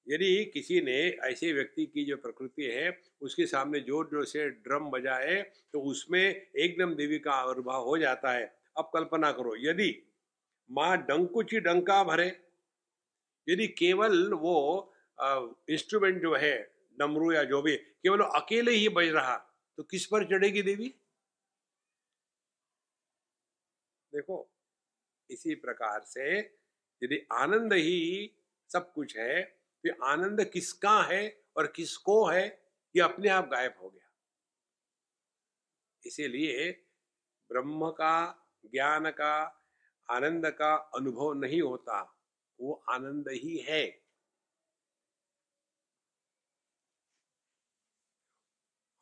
[0.07, 4.91] यदि किसी ने ऐसे व्यक्ति की जो प्रकृति है, उसके सामने ज़ोर ज़ोर से ड्रम
[4.91, 5.41] बजाए
[5.73, 8.45] तो उसमें एकदम देवी का आविर्भाव हो जाता है।
[8.79, 10.03] अब कल्पना करो, यदि
[10.71, 12.27] माँ डंकुची डंका भरे,
[13.47, 14.57] यदि केवल वो
[15.19, 16.57] इंस्ट्रूमेंट जो है
[16.99, 19.37] डमरू या जो भी, केवल अकेले ही बज रहा।
[19.79, 20.89] तो किस पर चढ़ेगी देवी?
[24.13, 24.51] देखो,
[25.31, 26.39] इसी प्रकार से
[27.03, 28.31] यदि आनंद ही
[28.71, 29.43] सब कुछ है
[29.85, 31.23] तो आनंद किसका है
[31.57, 32.45] और किसको है,
[32.95, 34.11] ये अपने आप गायब हो गया।
[36.05, 36.71] इसीलिए
[37.51, 38.15] ब्रह्म का,
[38.65, 39.35] ज्ञान का,
[40.09, 42.01] आनंद का अनुभव नहीं होता,
[42.59, 44.04] वो आनंद ही है।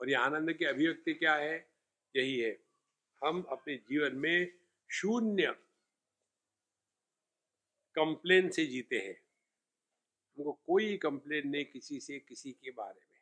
[0.03, 1.71] और ये आनंद की अभिव्यक्ति क्या है?
[2.17, 2.59] यही है।
[3.25, 4.53] हम अपने जीवन में
[4.91, 5.53] शून्य
[7.95, 9.23] कंप्लेन से जीते हैं।
[10.37, 13.21] हमको कोई कंप्लेन नहीं किसी से, किसी के बारे में।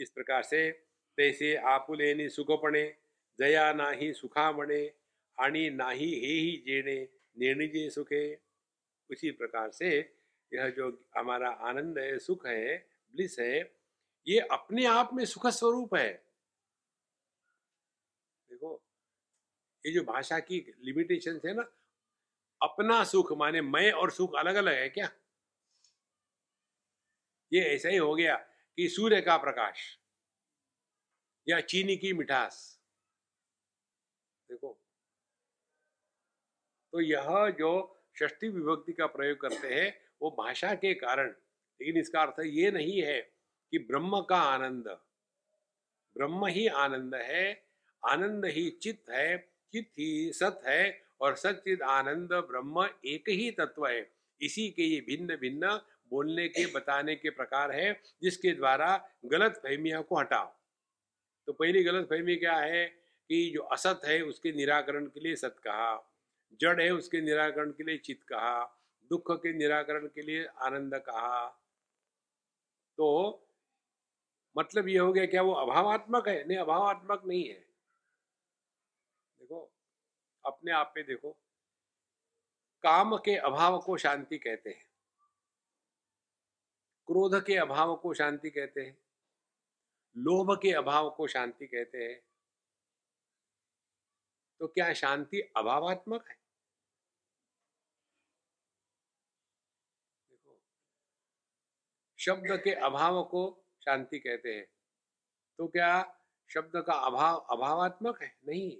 [0.00, 0.70] इस प्रकार से
[1.16, 2.96] तैसे आपुलेनी सुखपणे
[3.38, 3.72] जया
[4.12, 4.92] सुखामणे
[5.40, 8.38] आणि नाही हे ही जेणे निर्णिजे सुखे।
[9.10, 10.16] उसी प्रकार से
[10.54, 13.77] यह जो हमारा आनंद है, सुख है, ब्लिस है
[14.28, 16.08] ये अपने आप में सुख स्वरूप है।
[18.50, 18.82] देखो,
[19.86, 21.62] ये जो भाषा की लिमिटेशन है ना,
[22.62, 25.10] अपना सुख माने मैं और सुख अलग अलग है क्या?
[27.52, 28.36] ये ऐसा ही हो गया
[28.78, 29.98] कि सूर्य का प्रकाश
[31.48, 32.58] या चीनी की मिठास।
[34.50, 34.78] देखो
[36.92, 37.72] तो यह जो
[38.18, 39.88] षष्ठी विभक्ति का प्रयोग करते हैं,
[40.22, 43.37] वो भाषा के कारण, लेकिन इसका अर्थ ये नहीं है
[43.70, 44.84] कि ब्रह्म का आनंद।
[46.16, 47.66] ब्रह्म ही आनंद है,
[48.06, 49.38] आनंद ही चित्त है,
[49.72, 55.00] चित्त ही सत है, और सचिद आनंद ब्रह्म एक ही तत्व है। इसी के ये
[55.00, 60.54] भिन्न भिन्न बोलने के, बताने के प्रकार है, जिसके द्वारा गलत फहमिया को हटाओ।
[61.46, 62.86] तो पहली गलत फहमी क्या है
[63.28, 66.14] कि जो असत है, उसके निराकरण के लिए सत कहा।
[66.60, 68.64] जड़ है, उसके निराकरण के लिए चित कहा।
[69.10, 71.48] दुख के निराकरण के लिए आनंद कहा।
[72.96, 73.08] तो
[74.56, 76.44] मतलब ये हो गया क्या वो अभावात्मक है?
[76.44, 77.60] नहीं, अभावात्मक नहीं है।
[79.38, 79.72] देखो,
[80.46, 81.32] अपने आप पे देखो।
[82.82, 84.88] काम के अभाव को शांति कहते हैं।
[87.06, 88.98] क्रोध के अभाव को शांति कहते हैं।
[90.16, 92.20] लोभ के अभाव को शांति कहते हैं।
[94.60, 96.38] तो क्या शांति अभावात्मक है?
[100.30, 100.60] देखो,
[102.18, 104.66] शब्द के अभाव को शांति कहते हैं।
[105.58, 106.14] तो क्या
[106.54, 108.38] शब्द का अभाव अभावात्मक है?
[108.48, 108.78] नहीं।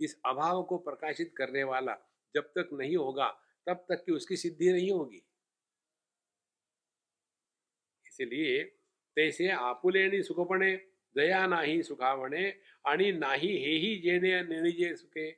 [0.00, 1.96] इस अभाव को प्रकाशित करने वाला
[2.34, 3.28] जब तक नहीं होगा,
[3.66, 5.22] तब तक की उसकी सिद्धि नहीं होगी।
[8.06, 8.64] इसलिए
[9.16, 10.76] तैसे आपुलेणी सुखपणे,
[11.16, 15.36] दया नाही सुखावणे आणि नाही हे ही जेने निजे सुखे।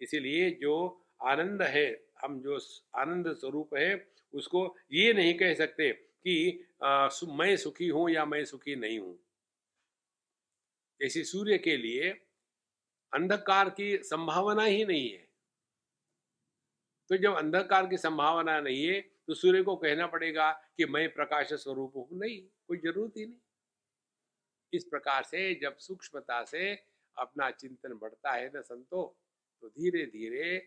[0.00, 2.58] इसीलिए जो आनंद है, हम जो
[2.96, 6.66] आनंद स्वरूप है, उसको ये नहीं कह सकते। कि
[7.30, 9.18] मैं सुखी हूँ या मैं सुखी नहीं हूँ?
[11.00, 12.10] जैसे सूर्य के लिए
[13.12, 15.26] अंधकार की संभावना ही नहीं है।
[17.10, 21.52] तो जब अंधकार की संभावना नहीं है तो सूर्य को कहना पड़ेगा कि मैं प्रकाश
[21.54, 23.38] स्वरूप हूँ। नहीं, कोई ज़रूरत ही नहीं।
[24.72, 26.72] इस प्रकार से जब सूक्ष्मता से
[27.16, 29.02] अपना चिंतन बढ़ता है ना संतो
[29.62, 30.58] तो धीरे धीरे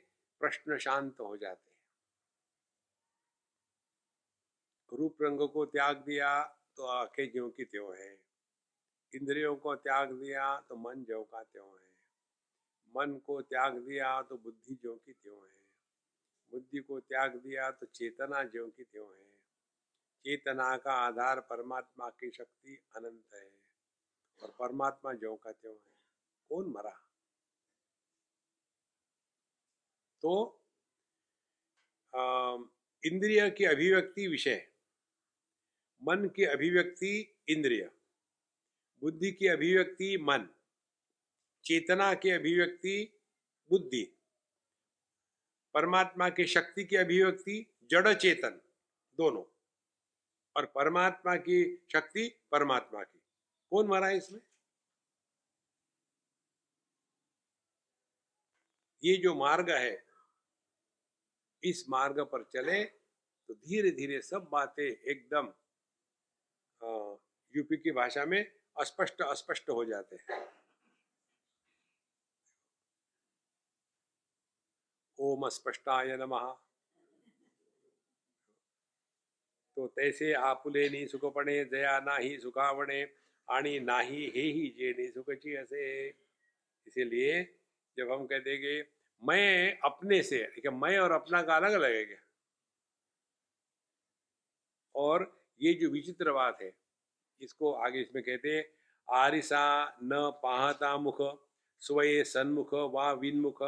[0.41, 1.77] प्रश्न शांत हो जाते हैं
[4.93, 6.43] रूप रंग को त्याग दिया
[6.77, 8.11] तो आँखें ज्यो की त्यों है।
[9.13, 11.91] इंद्रियों को त्याग दिया तो मन ज्यो का त्यों है।
[12.95, 15.61] मन को त्याग दिया तो बुद्धि ज्यो की त्यों है।
[16.51, 19.31] बुद्धि को त्याग दिया तो चेतना ज्यो की त्यों है।
[20.25, 23.49] चेतना का आधार परमात्मा की शक्ति अनंत है,
[24.39, 25.91] और परमात्मा ज्यो का त्यों है।
[26.51, 26.95] कौन मरा?
[30.23, 30.33] तो
[33.03, 34.72] इंद्रिय की अभिव्यक्ति विषय।
[36.03, 37.11] मन की अभिव्यक्ति
[37.49, 37.89] इंद्रिय,
[39.01, 40.47] बुद्धि की अभिव्यक्ति मन,
[41.65, 42.95] चेतना की अभिव्यक्ति
[43.69, 44.03] बुद्धि,
[45.73, 48.61] परमात्मा की शक्ति की अभिव्यक्ति जड़ चेतन
[49.17, 49.43] दोनों,
[50.55, 53.19] और परमात्मा की शक्ति परमात्मा की।
[53.71, 54.39] कौन मरा है इसमें?
[59.03, 60.05] ये जो मार्ग है,
[61.63, 65.53] इस मार्ग पर चले तो धीरे धीरे सब बातें एकदम
[67.53, 68.43] यूपी की भाषा में
[68.79, 70.41] अस्पष्ट अस्पष्ट हो जाते हैं।
[75.19, 76.51] ओम स्पष्टाय नमः।
[79.77, 83.03] तो तैसे आपुले नी सुखपणे, दया नाही सुखावणे,
[83.47, 86.07] आणि नाही हे ही जे सुखची असे।
[86.87, 87.43] इसीलिए
[87.97, 88.81] जब हम कह देंगे
[89.23, 92.15] मैं अपने से देखिए मैं और अपना का अलग लगेगा।
[94.95, 96.71] और ये जो विचित्र बात है,
[97.41, 98.63] इसको आगे इसमें कहते हैं,
[99.07, 101.17] आरिसा न पाहता मुख,
[101.81, 103.61] स्वये सन्मुख वा विनमुख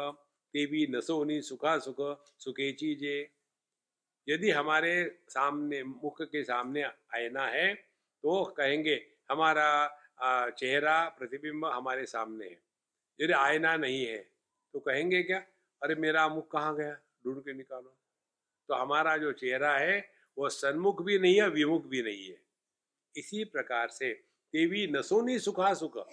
[0.54, 1.96] ते भी नसोनी सुखा सुख,
[2.38, 3.16] सुखे चीजे।
[4.28, 4.94] यदि हमारे
[5.28, 8.94] सामने, मुख के सामने आईना है तो कहेंगे,
[9.30, 9.68] हमारा
[10.50, 12.58] चेहरा प्रतिबिंब हमारे सामने है।
[13.18, 14.18] यदि आईना नहीं है
[14.74, 15.38] तो कहेंगे क्या,
[15.82, 16.94] अरे मेरा मुख कहाँ गया?
[17.24, 17.96] ढूंढ के निकालो।
[18.68, 19.98] तो हमारा जो चेहरा है
[20.38, 22.40] वो सन्मुख भी नहीं है, विमुख भी नहीं है।
[23.16, 24.12] इसी प्रकार से
[24.52, 26.08] देवी नसोनी सुखा सुख।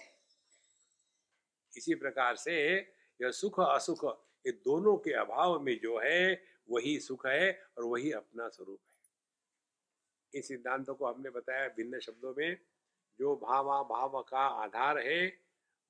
[1.76, 2.76] इसी प्रकार से
[3.22, 4.04] यह सुख असुख,
[4.46, 8.94] ये दोनों के अभाव में जो है, वही सुख है और वही अपना स्वरूप है।
[10.38, 12.56] इस सिद्धांतों को हमने बताया भिन्न शब्दों में,
[13.18, 15.38] जो भावा भाव का आधार है,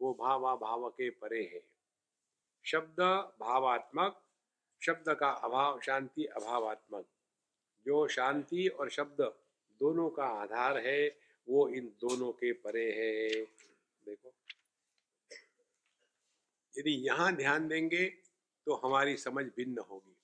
[0.00, 1.62] वो भावा भाव के परे है।
[2.64, 3.00] शब्द
[3.40, 4.22] भावात्मक,
[4.82, 7.06] शब्द का अभाव, शांति अभावात्मक।
[7.86, 9.20] जो शांति और शब्द
[9.80, 11.06] दोनों का आधार है,
[11.46, 13.44] वो इन दोनों के परे है।
[14.06, 14.32] देखो।
[16.74, 18.04] यदि यहाँ ध्यान देंगे
[18.66, 20.16] तो हमारी समझ भिन्न होगी।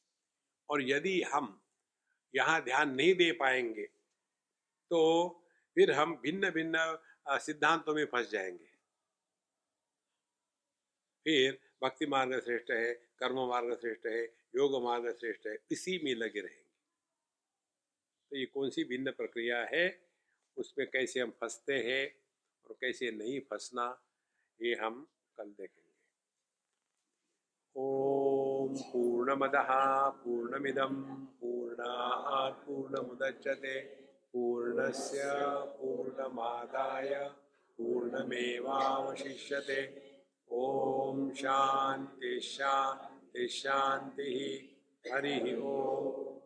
[0.69, 1.57] और यदि हम
[2.35, 3.85] यहाँ ध्यान नहीं दे पाएँगे
[4.91, 5.01] तो
[5.77, 8.69] फिर हम भिन्न भिन्न सिद्धांतों में फंस जाएँगे।
[11.27, 14.23] फिर भक्ति मार्ग श्रेष्ठ है, कर्म मार्ग श्रेष्ठ है,
[14.57, 16.70] योग मार्ग श्रेष्ठ है, इसी में लगे रहेंगे।
[18.31, 20.01] तो ये कौन सी भिन्न प्रक्रिया है?
[20.57, 22.15] उसमें कैसे हम फंसते हैं
[22.67, 24.03] और कैसे नहीं फंसना,
[24.63, 25.09] ये हम
[25.39, 25.91] कल देखेंगे।
[27.77, 34.01] ओम पूर्णमदः पूर्णमिदं पूर्णात् पूर्णमुदच्यते
[34.33, 35.23] पूर्णस्य
[35.79, 37.31] पूर्णमादाय
[37.79, 40.11] पूर्णमेवावशिष्यते।
[40.53, 44.69] ओम शांति शांति शांति
[45.13, 46.30] हरि ओम।